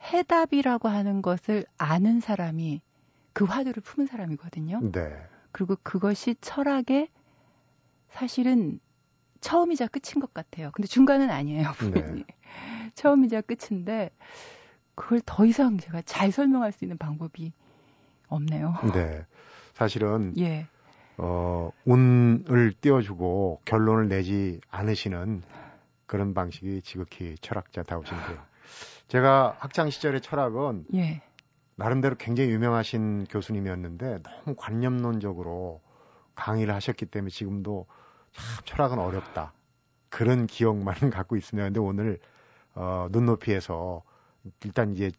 해답이라고 0.00 0.88
하는 0.88 1.20
것을 1.20 1.64
아는 1.76 2.20
사람이 2.20 2.80
그 3.32 3.44
화두를 3.44 3.82
품은 3.82 4.06
사람이거든요. 4.06 4.92
네. 4.92 5.20
그리고 5.50 5.76
그것이 5.82 6.36
철학의 6.40 7.08
사실은 8.08 8.78
처음이자 9.42 9.88
끝인 9.88 10.20
것 10.20 10.32
같아요. 10.32 10.70
근데 10.72 10.88
중간은 10.88 11.30
아니에요, 11.30 11.72
분명히. 11.76 12.24
처음이자 12.94 13.42
끝인데 13.42 14.10
그걸 14.94 15.20
더 15.26 15.44
이상 15.44 15.76
제가 15.78 16.00
잘 16.02 16.32
설명할 16.32 16.72
수 16.72 16.84
있는 16.84 16.96
방법이 16.96 17.52
없네요. 18.28 18.74
네. 18.94 19.26
사실은 19.74 20.32
예. 20.38 20.66
어, 21.18 21.70
운을 21.84 22.72
띄워주고 22.80 23.60
결론을 23.64 24.08
내지 24.08 24.60
않으시는 24.70 25.42
그런 26.06 26.34
방식이 26.34 26.82
지극히 26.82 27.34
철학자다우신데요. 27.40 28.38
제가 29.08 29.56
학창 29.58 29.90
시절의 29.90 30.20
철학은 30.20 30.86
예. 30.94 31.20
나름대로 31.74 32.14
굉장히 32.16 32.50
유명하신 32.50 33.26
교수님이었는데 33.28 34.20
너무 34.22 34.56
관념론적으로 34.56 35.80
강의를 36.34 36.74
하셨기 36.74 37.06
때문에 37.06 37.30
지금도 37.30 37.86
참 38.32 38.64
철학은 38.64 38.98
어렵다. 38.98 39.52
그런 40.08 40.46
기억만 40.46 40.94
갖고 41.10 41.36
있습니다. 41.36 41.64
근데 41.66 41.80
오늘 41.80 42.18
어, 42.74 43.08
눈높이에서 43.10 44.02
일단 44.64 44.92
이제 44.92 45.10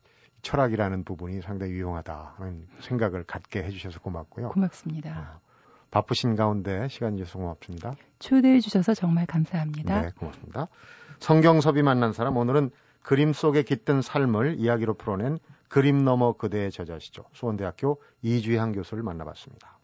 철학이라는 0.42 1.04
부분이 1.04 1.42
상당히 1.42 1.72
유용하다 1.74 2.36
하는 2.38 2.68
생각을 2.82 3.24
갖게 3.24 3.64
해주셔서 3.64 4.00
고맙고요. 4.02 4.50
고맙습니다. 4.50 5.38
어, 5.38 5.40
바쁘신 5.92 6.36
가운데 6.36 6.88
시간 6.90 7.18
주셔서 7.18 7.40
고맙습니다. 7.40 7.96
초대해 8.20 8.60
주셔서 8.60 8.94
정말 8.94 9.26
감사합니다. 9.26 10.02
네, 10.02 10.10
고맙습니다. 10.18 10.68
성경섭이 11.20 11.82
만난 11.84 12.14
사람 12.14 12.36
오늘은 12.36 12.72
그림 13.02 13.34
속에 13.34 13.64
깃든 13.64 14.02
삶을 14.02 14.60
이야기로 14.60 14.96
풀어낸 14.96 15.38
그림 15.70 16.04
너머 16.04 16.34
그대의 16.34 16.72
저자시죠. 16.72 17.24
수원대학교 17.34 18.02
이주향 18.22 18.74
교수를 18.74 19.04
만나봤습니다. 19.04 19.78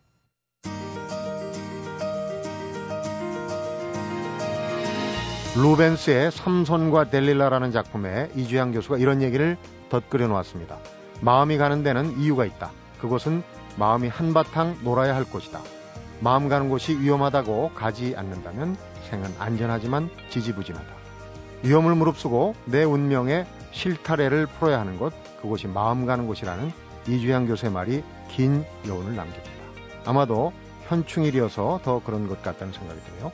루벤스의 5.61 6.31
삼손과 6.31 7.09
델릴라라는 7.09 7.73
작품에 7.73 8.29
이주향 8.33 8.71
교수가 8.71 8.97
이런 8.97 9.21
얘기를 9.21 9.57
덧그려 9.89 10.27
놓았습니다. 10.27 10.77
마음이 11.19 11.57
가는 11.57 11.83
데는 11.83 12.17
이유가 12.17 12.45
있다. 12.45 12.71
그곳은 13.01 13.43
마음이 13.75 14.07
한바탕 14.07 14.77
놀아야 14.83 15.13
할 15.13 15.25
곳이다. 15.25 15.59
마음 16.21 16.47
가는 16.47 16.69
곳이 16.69 16.97
위험하다고 16.97 17.71
가지 17.75 18.13
않는다면 18.15 18.77
생은 19.09 19.33
안전하지만 19.37 20.09
지지부진하다. 20.29 20.87
위험을 21.63 21.93
무릅쓰고 21.93 22.55
내 22.63 22.85
운명의 22.85 23.45
실타래를 23.71 24.45
풀어야 24.45 24.79
하는 24.79 24.97
곳, 24.97 25.13
그곳이 25.41 25.67
마음 25.67 26.05
가는 26.05 26.25
곳이라는 26.25 26.71
이주향 27.09 27.47
교수의 27.47 27.73
말이 27.73 28.01
긴 28.29 28.63
여운을 28.87 29.13
남깁니다. 29.13 29.49
아마도 30.05 30.53
현충일이어서 30.87 31.81
더 31.83 32.01
그런 32.01 32.29
것 32.29 32.41
같다는 32.41 32.71
생각이 32.71 32.99
드네요. 33.01 33.33